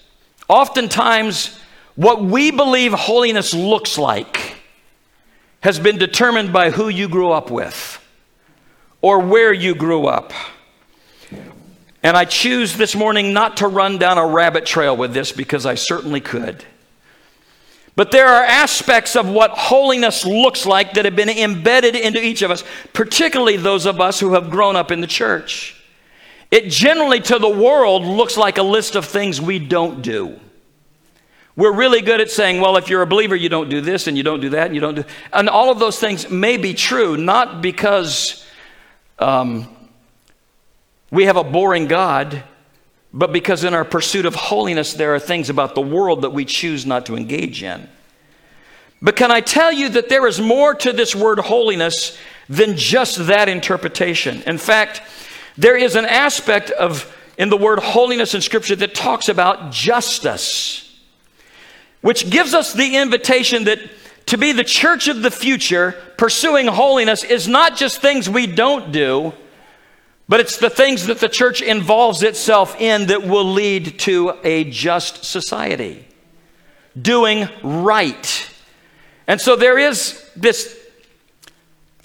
Oftentimes, 0.48 1.58
what 1.94 2.22
we 2.22 2.50
believe 2.50 2.92
holiness 2.92 3.52
looks 3.52 3.98
like 3.98 4.56
has 5.61 5.78
been 5.78 5.98
determined 5.98 6.52
by 6.52 6.70
who 6.70 6.88
you 6.88 7.08
grew 7.08 7.30
up 7.30 7.50
with 7.50 8.00
or 9.02 9.20
where 9.20 9.52
you 9.52 9.74
grew 9.74 10.06
up. 10.06 10.32
And 12.02 12.16
I 12.16 12.24
choose 12.24 12.76
this 12.76 12.94
morning 12.94 13.32
not 13.32 13.58
to 13.58 13.68
run 13.68 13.98
down 13.98 14.18
a 14.18 14.26
rabbit 14.26 14.64
trail 14.64 14.96
with 14.96 15.12
this 15.12 15.32
because 15.32 15.66
I 15.66 15.74
certainly 15.74 16.20
could. 16.20 16.64
But 17.96 18.12
there 18.12 18.28
are 18.28 18.44
aspects 18.44 19.16
of 19.16 19.28
what 19.28 19.50
holiness 19.50 20.24
looks 20.24 20.64
like 20.64 20.94
that 20.94 21.04
have 21.04 21.16
been 21.16 21.28
embedded 21.28 21.96
into 21.96 22.22
each 22.22 22.42
of 22.42 22.52
us, 22.52 22.62
particularly 22.92 23.56
those 23.56 23.87
of 23.87 24.00
us 24.00 24.20
who 24.20 24.34
have 24.34 24.50
grown 24.50 24.76
up 24.76 24.92
in 24.92 25.00
the 25.00 25.08
church. 25.08 25.78
It 26.50 26.70
generally, 26.70 27.20
to 27.20 27.38
the 27.38 27.48
world, 27.48 28.04
looks 28.04 28.37
like 28.37 28.58
a 28.58 28.62
list 28.62 28.96
of 28.96 29.04
things 29.04 29.40
we 29.40 29.58
don't 29.58 30.02
do. 30.02 30.40
We're 31.56 31.74
really 31.74 32.02
good 32.02 32.20
at 32.20 32.30
saying, 32.30 32.61
well, 32.61 32.76
if 32.76 32.88
you're 32.88 33.02
a 33.02 33.06
believer, 33.06 33.34
you 33.34 33.48
don't 33.48 33.68
do 33.68 33.80
this 33.80 34.06
and 34.06 34.16
you 34.16 34.22
don't 34.22 34.40
do 34.40 34.50
that 34.50 34.66
and 34.66 34.74
you 34.76 34.80
don't 34.80 34.94
do. 34.94 35.04
And 35.32 35.48
all 35.48 35.70
of 35.72 35.80
those 35.80 35.98
things 35.98 36.30
may 36.30 36.56
be 36.56 36.72
true, 36.72 37.16
not 37.16 37.61
because 37.61 38.46
um, 39.18 39.66
we 41.11 41.24
have 41.24 41.37
a 41.37 41.42
boring 41.42 41.87
God, 41.87 42.44
but 43.12 43.32
because 43.32 43.64
in 43.64 43.74
our 43.74 43.84
pursuit 43.84 44.24
of 44.24 44.34
holiness, 44.34 44.94
there 44.94 45.14
are 45.14 45.18
things 45.18 45.50
about 45.50 45.74
the 45.74 45.80
world 45.80 46.22
that 46.22 46.30
we 46.30 46.44
choose 46.44 46.87
not 46.87 47.06
to 47.06 47.16
engage 47.16 47.62
in. 47.62 47.88
But 49.02 49.16
can 49.16 49.30
I 49.30 49.40
tell 49.40 49.72
you 49.72 49.88
that 49.90 50.08
there 50.08 50.26
is 50.26 50.40
more 50.40 50.74
to 50.74 50.92
this 50.92 51.14
word 51.14 51.38
holiness 51.38 52.16
than 52.48 52.76
just 52.76 53.26
that 53.26 53.48
interpretation? 53.48 54.42
In 54.42 54.58
fact, 54.58 55.02
there 55.59 55.77
is 55.77 55.94
an 55.97 56.07
aspect 56.07 56.71
of 56.71 57.14
in 57.37 57.51
the 57.51 57.57
word 57.57 57.81
holiness 57.81 58.35
in 58.35 58.40
Scripture 58.40 58.77
that 58.77 58.94
talks 58.94 59.29
about 59.29 59.71
justice 59.71 60.88
which 62.01 62.31
gives 62.31 62.55
us 62.55 62.73
the 62.73 62.97
invitation 62.97 63.64
that 63.64 63.79
to 64.27 64.38
be 64.38 64.53
the 64.53 64.64
church 64.64 65.09
of 65.09 65.23
the 65.23 65.31
future, 65.31 65.92
pursuing 66.16 66.66
holiness 66.66 67.25
is 67.25 67.49
not 67.49 67.77
just 67.77 68.01
things 68.01 68.29
we 68.29 68.47
don't 68.47 68.92
do, 68.92 69.33
but 70.29 70.40
it's 70.40 70.59
the 70.59 70.71
things 70.71 71.07
that 71.07 71.18
the 71.18 71.29
church 71.29 71.62
involves 71.62 72.23
itself 72.23 72.79
in 72.79 73.07
that 73.07 73.23
will 73.23 73.44
lead 73.44 73.99
to 74.01 74.38
a 74.44 74.64
just 74.64 75.25
society. 75.25 76.07
Doing 77.01 77.49
right. 77.62 78.51
And 79.27 79.40
so 79.40 79.57
there 79.57 79.79
is 79.79 80.31
this 80.37 80.79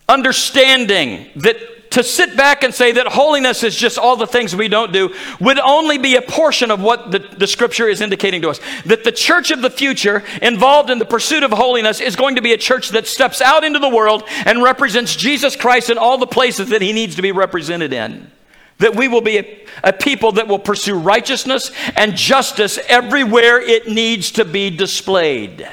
understanding 0.08 1.28
that 1.36 1.83
to 1.94 2.04
sit 2.04 2.36
back 2.36 2.64
and 2.64 2.74
say 2.74 2.92
that 2.94 3.08
holiness 3.08 3.64
is 3.64 3.76
just 3.76 4.00
all 4.00 4.16
the 4.16 4.26
things 4.26 4.56
we 4.56 4.68
don't 4.68 4.92
do 4.92 5.14
would 5.40 5.60
only 5.60 6.00
be 6.00 6.16
a 6.16 6.22
portion 6.22 6.72
of 6.72 6.82
what 6.82 7.12
the, 7.12 7.20
the 7.20 7.46
scripture 7.46 7.88
is 7.88 8.02
indicating 8.02 8.42
to 8.42 8.50
us. 8.50 8.60
That 8.86 9.04
the 9.04 9.12
church 9.12 9.52
of 9.52 9.62
the 9.62 9.70
future, 9.70 10.24
involved 10.42 10.90
in 10.90 10.98
the 10.98 11.06
pursuit 11.06 11.44
of 11.44 11.52
holiness, 11.52 12.02
is 12.02 12.16
going 12.16 12.36
to 12.36 12.42
be 12.42 12.52
a 12.52 12.58
church 12.58 12.90
that 12.90 13.06
steps 13.06 13.42
out 13.42 13.64
into 13.64 13.78
the 13.78 13.90
world 13.90 14.24
and 14.46 14.64
represents 14.64 15.16
Jesus 15.16 15.56
Christ 15.56 15.92
in 15.92 16.00
all 16.00 16.18
the 16.18 16.26
places 16.26 16.70
that 16.70 16.82
he 16.82 16.94
needs 16.94 17.16
to 17.16 17.22
be 17.22 17.32
represented 17.32 17.94
in. 17.94 18.32
That 18.80 18.96
we 18.96 19.08
will 19.08 19.22
be 19.22 19.38
a, 19.38 19.66
a 19.84 19.94
people 19.94 20.32
that 20.34 20.48
will 20.48 20.60
pursue 20.60 20.98
righteousness 20.98 21.72
and 21.96 22.16
justice 22.16 22.80
everywhere 22.88 23.62
it 23.62 23.88
needs 23.88 24.32
to 24.32 24.46
be 24.46 24.72
displayed. 24.72 25.70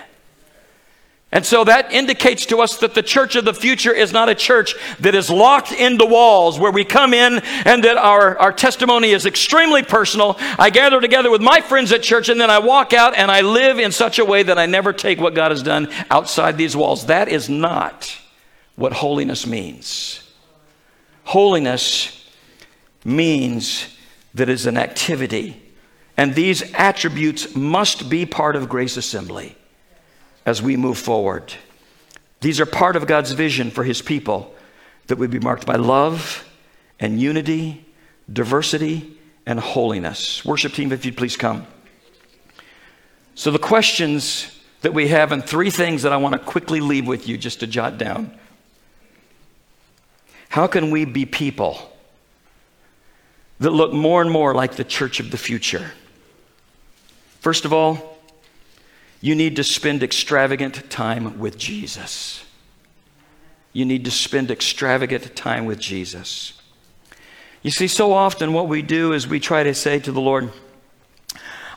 And 1.32 1.46
so 1.46 1.62
that 1.62 1.92
indicates 1.92 2.46
to 2.46 2.58
us 2.58 2.78
that 2.78 2.94
the 2.94 3.04
church 3.04 3.36
of 3.36 3.44
the 3.44 3.54
future 3.54 3.92
is 3.92 4.12
not 4.12 4.28
a 4.28 4.34
church 4.34 4.74
that 4.98 5.14
is 5.14 5.30
locked 5.30 5.70
into 5.70 6.04
walls 6.04 6.58
where 6.58 6.72
we 6.72 6.84
come 6.84 7.14
in 7.14 7.38
and 7.38 7.84
that 7.84 7.96
our, 7.96 8.36
our 8.36 8.52
testimony 8.52 9.10
is 9.10 9.26
extremely 9.26 9.84
personal. 9.84 10.36
I 10.58 10.70
gather 10.70 11.00
together 11.00 11.30
with 11.30 11.40
my 11.40 11.60
friends 11.60 11.92
at 11.92 12.02
church 12.02 12.28
and 12.28 12.40
then 12.40 12.50
I 12.50 12.58
walk 12.58 12.92
out 12.92 13.16
and 13.16 13.30
I 13.30 13.42
live 13.42 13.78
in 13.78 13.92
such 13.92 14.18
a 14.18 14.24
way 14.24 14.42
that 14.42 14.58
I 14.58 14.66
never 14.66 14.92
take 14.92 15.20
what 15.20 15.36
God 15.36 15.52
has 15.52 15.62
done 15.62 15.88
outside 16.10 16.56
these 16.56 16.76
walls. 16.76 17.06
That 17.06 17.28
is 17.28 17.48
not 17.48 18.18
what 18.74 18.92
holiness 18.94 19.46
means. 19.46 20.28
Holiness 21.22 22.28
means 23.04 23.96
that 24.34 24.48
is 24.48 24.66
an 24.66 24.76
activity, 24.76 25.62
and 26.16 26.34
these 26.34 26.72
attributes 26.74 27.54
must 27.54 28.10
be 28.10 28.26
part 28.26 28.56
of 28.56 28.68
Grace 28.68 28.96
Assembly 28.96 29.56
as 30.50 30.60
we 30.60 30.76
move 30.76 30.98
forward. 30.98 31.54
These 32.40 32.58
are 32.58 32.66
part 32.66 32.96
of 32.96 33.06
God's 33.06 33.30
vision 33.30 33.70
for 33.70 33.84
his 33.84 34.02
people 34.02 34.52
that 35.06 35.16
would 35.16 35.30
be 35.30 35.38
marked 35.38 35.64
by 35.64 35.76
love 35.76 36.44
and 36.98 37.20
unity, 37.20 37.86
diversity, 38.30 39.16
and 39.46 39.60
holiness. 39.60 40.44
Worship 40.44 40.72
team, 40.72 40.90
if 40.90 41.04
you'd 41.04 41.16
please 41.16 41.36
come. 41.36 41.68
So, 43.36 43.52
the 43.52 43.60
questions 43.60 44.60
that 44.80 44.92
we 44.92 45.06
have, 45.08 45.30
and 45.30 45.44
three 45.44 45.70
things 45.70 46.02
that 46.02 46.12
I 46.12 46.16
want 46.16 46.32
to 46.32 46.38
quickly 46.40 46.80
leave 46.80 47.06
with 47.06 47.28
you 47.28 47.38
just 47.38 47.60
to 47.60 47.68
jot 47.68 47.96
down. 47.96 48.36
How 50.48 50.66
can 50.66 50.90
we 50.90 51.04
be 51.04 51.26
people 51.26 51.92
that 53.60 53.70
look 53.70 53.92
more 53.92 54.20
and 54.20 54.32
more 54.32 54.52
like 54.52 54.74
the 54.74 54.84
church 54.84 55.20
of 55.20 55.30
the 55.30 55.38
future? 55.38 55.92
First 57.38 57.64
of 57.64 57.72
all, 57.72 58.09
you 59.20 59.34
need 59.34 59.56
to 59.56 59.64
spend 59.64 60.02
extravagant 60.02 60.90
time 60.90 61.38
with 61.38 61.58
Jesus. 61.58 62.44
You 63.72 63.84
need 63.84 64.04
to 64.06 64.10
spend 64.10 64.50
extravagant 64.50 65.36
time 65.36 65.66
with 65.66 65.78
Jesus. 65.78 66.54
You 67.62 67.70
see, 67.70 67.88
so 67.88 68.12
often 68.12 68.52
what 68.52 68.68
we 68.68 68.80
do 68.80 69.12
is 69.12 69.28
we 69.28 69.38
try 69.38 69.62
to 69.62 69.74
say 69.74 69.98
to 69.98 70.12
the 70.12 70.20
Lord, 70.20 70.50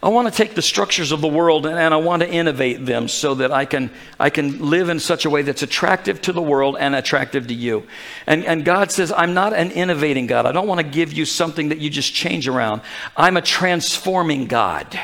I 0.02 0.10
want 0.10 0.28
to 0.28 0.34
take 0.34 0.54
the 0.54 0.62
structures 0.62 1.14
of 1.14 1.22
the 1.22 1.30
world 1.30 1.66
and, 1.66 1.78
and, 1.78 1.94
I 1.94 1.98
want 1.98 2.24
to 2.24 2.30
innovate 2.30 2.86
them 2.86 3.08
so 3.08 3.36
that 3.36 3.54
I 3.54 3.64
can, 3.64 3.90
I 4.20 4.30
can 4.30 4.70
live 4.70 4.90
in 4.90 5.00
such 5.00 5.24
a 5.24 5.30
way 5.30 5.44
that's 5.44 5.64
attractive 5.64 6.22
to 6.24 6.34
the 6.34 6.42
world 6.42 6.76
and 6.78 6.94
attractive 6.94 7.48
to 7.48 7.54
you. 7.54 7.88
And, 8.28 8.44
and 8.44 8.66
God 8.66 8.92
says, 8.92 9.14
I'm 9.16 9.34
not 9.34 9.54
an 9.54 9.72
innovating 9.72 10.28
God. 10.28 10.46
I 10.46 10.52
don't 10.52 10.68
want 10.68 10.80
to 10.80 10.88
give 10.88 11.14
you 11.14 11.24
something 11.24 11.70
that 11.70 11.78
you 11.78 11.90
just 11.90 12.14
change 12.14 12.50
around. 12.50 12.82
I'm 13.16 13.38
a 13.38 13.42
transforming 13.42 14.48
God. 14.48 15.00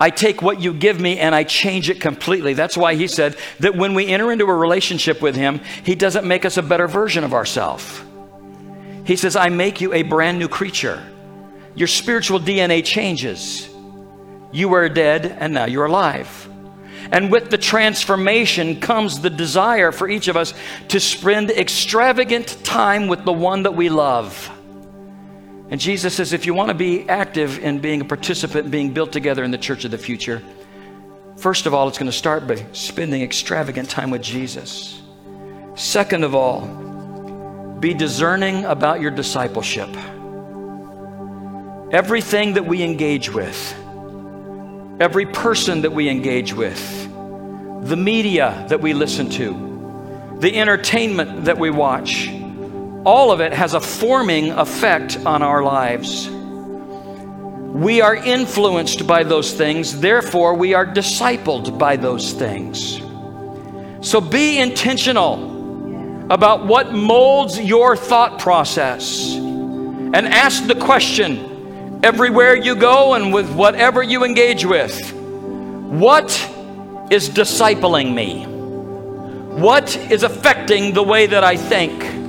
I 0.00 0.08
take 0.08 0.40
what 0.40 0.62
you 0.62 0.72
give 0.72 0.98
me 0.98 1.18
and 1.18 1.34
I 1.34 1.44
change 1.44 1.90
it 1.90 2.00
completely. 2.00 2.54
That's 2.54 2.76
why 2.76 2.94
he 2.94 3.06
said 3.06 3.36
that 3.58 3.76
when 3.76 3.92
we 3.92 4.06
enter 4.06 4.32
into 4.32 4.46
a 4.46 4.54
relationship 4.54 5.20
with 5.20 5.36
him, 5.36 5.60
he 5.84 5.94
doesn't 5.94 6.26
make 6.26 6.46
us 6.46 6.56
a 6.56 6.62
better 6.62 6.88
version 6.88 7.22
of 7.22 7.34
ourselves. 7.34 8.02
He 9.04 9.16
says, 9.16 9.36
I 9.36 9.50
make 9.50 9.82
you 9.82 9.92
a 9.92 10.02
brand 10.02 10.38
new 10.38 10.48
creature. 10.48 11.06
Your 11.74 11.88
spiritual 11.88 12.40
DNA 12.40 12.82
changes. 12.82 13.68
You 14.52 14.70
were 14.70 14.88
dead 14.88 15.26
and 15.26 15.52
now 15.52 15.66
you're 15.66 15.84
alive. 15.84 16.48
And 17.12 17.30
with 17.30 17.50
the 17.50 17.58
transformation 17.58 18.80
comes 18.80 19.20
the 19.20 19.30
desire 19.30 19.92
for 19.92 20.08
each 20.08 20.28
of 20.28 20.36
us 20.36 20.54
to 20.88 20.98
spend 20.98 21.50
extravagant 21.50 22.64
time 22.64 23.06
with 23.06 23.24
the 23.24 23.32
one 23.32 23.64
that 23.64 23.74
we 23.74 23.90
love. 23.90 24.50
And 25.70 25.80
Jesus 25.80 26.16
says, 26.16 26.32
if 26.32 26.46
you 26.46 26.54
want 26.54 26.68
to 26.68 26.74
be 26.74 27.08
active 27.08 27.60
in 27.60 27.78
being 27.78 28.00
a 28.00 28.04
participant, 28.04 28.72
being 28.72 28.92
built 28.92 29.12
together 29.12 29.44
in 29.44 29.52
the 29.52 29.58
church 29.58 29.84
of 29.84 29.92
the 29.92 29.98
future, 29.98 30.42
first 31.36 31.66
of 31.66 31.74
all, 31.74 31.86
it's 31.86 31.96
going 31.96 32.10
to 32.10 32.16
start 32.16 32.48
by 32.48 32.56
spending 32.72 33.22
extravagant 33.22 33.88
time 33.88 34.10
with 34.10 34.20
Jesus. 34.20 35.00
Second 35.76 36.24
of 36.24 36.34
all, 36.34 36.66
be 37.78 37.94
discerning 37.94 38.64
about 38.64 39.00
your 39.00 39.12
discipleship. 39.12 39.88
Everything 41.92 42.54
that 42.54 42.66
we 42.66 42.82
engage 42.82 43.32
with, 43.32 43.74
every 45.00 45.26
person 45.26 45.82
that 45.82 45.92
we 45.92 46.08
engage 46.08 46.52
with, 46.52 47.08
the 47.82 47.96
media 47.96 48.66
that 48.68 48.80
we 48.80 48.92
listen 48.92 49.30
to, 49.30 50.36
the 50.40 50.56
entertainment 50.58 51.44
that 51.44 51.58
we 51.58 51.70
watch, 51.70 52.28
all 53.04 53.32
of 53.32 53.40
it 53.40 53.52
has 53.52 53.74
a 53.74 53.80
forming 53.80 54.50
effect 54.50 55.18
on 55.24 55.42
our 55.42 55.62
lives. 55.62 56.28
We 56.28 58.00
are 58.00 58.14
influenced 58.14 59.06
by 59.06 59.24
those 59.24 59.52
things, 59.52 60.00
therefore, 60.00 60.54
we 60.54 60.74
are 60.74 60.86
discipled 60.86 61.78
by 61.78 61.96
those 61.96 62.32
things. 62.32 63.00
So 64.06 64.20
be 64.20 64.58
intentional 64.58 66.32
about 66.32 66.66
what 66.66 66.92
molds 66.92 67.58
your 67.58 67.96
thought 67.96 68.38
process 68.38 69.34
and 69.34 70.16
ask 70.16 70.66
the 70.66 70.74
question 70.74 72.00
everywhere 72.02 72.56
you 72.56 72.74
go 72.74 73.14
and 73.14 73.32
with 73.32 73.50
whatever 73.52 74.02
you 74.02 74.24
engage 74.24 74.64
with 74.64 74.98
what 75.90 76.30
is 77.10 77.28
discipling 77.28 78.14
me? 78.14 78.44
What 79.60 79.96
is 79.96 80.22
affecting 80.22 80.94
the 80.94 81.02
way 81.02 81.26
that 81.26 81.42
I 81.42 81.56
think? 81.56 82.19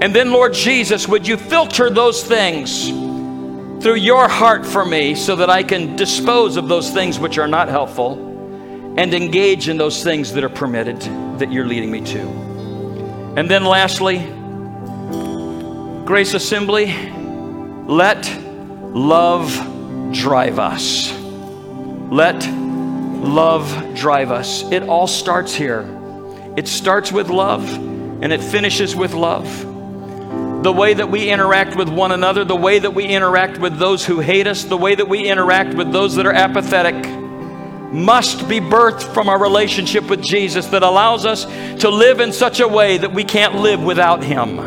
And 0.00 0.14
then, 0.14 0.32
Lord 0.32 0.54
Jesus, 0.54 1.06
would 1.06 1.28
you 1.28 1.36
filter 1.36 1.90
those 1.90 2.24
things 2.24 2.88
through 3.82 3.96
your 3.96 4.28
heart 4.28 4.64
for 4.64 4.84
me 4.84 5.14
so 5.14 5.36
that 5.36 5.50
I 5.50 5.62
can 5.62 5.96
dispose 5.96 6.56
of 6.56 6.68
those 6.68 6.90
things 6.90 7.18
which 7.18 7.36
are 7.38 7.48
not 7.48 7.68
helpful 7.68 8.28
and 8.98 9.12
engage 9.14 9.68
in 9.68 9.76
those 9.76 10.02
things 10.02 10.32
that 10.32 10.44
are 10.44 10.48
permitted 10.48 11.00
that 11.38 11.52
you're 11.52 11.66
leading 11.66 11.90
me 11.90 12.00
to. 12.00 12.20
And 13.36 13.50
then, 13.50 13.64
lastly, 13.64 14.18
Grace 16.06 16.34
Assembly, 16.34 16.94
let 17.86 18.26
love 18.94 19.52
drive 20.12 20.58
us. 20.58 21.12
Let 22.10 22.44
love 23.22 23.94
drive 23.94 24.30
us. 24.30 24.62
It 24.72 24.82
all 24.82 25.06
starts 25.06 25.54
here. 25.54 25.86
It 26.56 26.66
starts 26.66 27.12
with 27.12 27.28
love 27.28 27.68
and 28.22 28.32
it 28.32 28.42
finishes 28.42 28.96
with 28.96 29.14
love. 29.14 29.69
The 30.62 30.72
way 30.72 30.92
that 30.92 31.10
we 31.10 31.30
interact 31.30 31.74
with 31.74 31.88
one 31.88 32.12
another, 32.12 32.44
the 32.44 32.54
way 32.54 32.78
that 32.78 32.90
we 32.90 33.06
interact 33.06 33.58
with 33.58 33.78
those 33.78 34.04
who 34.04 34.20
hate 34.20 34.46
us, 34.46 34.64
the 34.64 34.76
way 34.76 34.94
that 34.94 35.08
we 35.08 35.26
interact 35.26 35.74
with 35.74 35.90
those 35.90 36.16
that 36.16 36.26
are 36.26 36.32
apathetic, 36.32 36.94
must 37.92 38.46
be 38.48 38.60
birthed 38.60 39.02
from 39.14 39.28
our 39.28 39.40
relationship 39.40 40.04
with 40.08 40.22
Jesus 40.22 40.66
that 40.66 40.82
allows 40.82 41.24
us 41.24 41.44
to 41.80 41.88
live 41.88 42.20
in 42.20 42.32
such 42.32 42.60
a 42.60 42.68
way 42.68 42.98
that 42.98 43.12
we 43.12 43.24
can't 43.24 43.56
live 43.56 43.82
without 43.82 44.22
Him. 44.22 44.58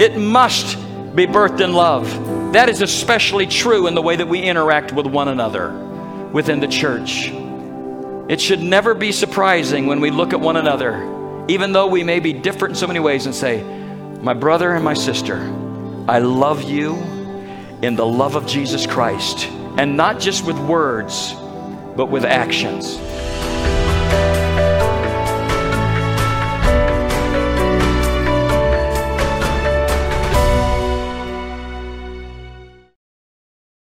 It 0.00 0.18
must 0.18 0.76
be 1.14 1.26
birthed 1.26 1.60
in 1.60 1.72
love. 1.72 2.52
That 2.52 2.68
is 2.68 2.82
especially 2.82 3.46
true 3.46 3.86
in 3.86 3.94
the 3.94 4.02
way 4.02 4.16
that 4.16 4.28
we 4.28 4.42
interact 4.42 4.92
with 4.92 5.06
one 5.06 5.28
another 5.28 5.70
within 6.32 6.58
the 6.60 6.68
church. 6.68 7.30
It 8.28 8.40
should 8.40 8.60
never 8.60 8.92
be 8.92 9.12
surprising 9.12 9.86
when 9.86 10.00
we 10.00 10.10
look 10.10 10.32
at 10.32 10.40
one 10.40 10.56
another, 10.56 11.46
even 11.48 11.72
though 11.72 11.86
we 11.86 12.02
may 12.02 12.18
be 12.18 12.32
different 12.32 12.72
in 12.72 12.76
so 12.76 12.86
many 12.86 13.00
ways, 13.00 13.26
and 13.26 13.34
say, 13.34 13.81
My 14.22 14.34
brother 14.34 14.72
and 14.72 14.84
my 14.84 14.94
sister, 14.94 15.38
I 16.06 16.20
love 16.20 16.62
you 16.62 16.94
in 17.82 17.96
the 17.96 18.06
love 18.06 18.36
of 18.36 18.46
Jesus 18.46 18.86
Christ. 18.86 19.48
And 19.76 19.96
not 19.96 20.20
just 20.20 20.46
with 20.46 20.56
words, 20.60 21.34
but 21.96 22.06
with 22.06 22.24
actions. 22.24 22.98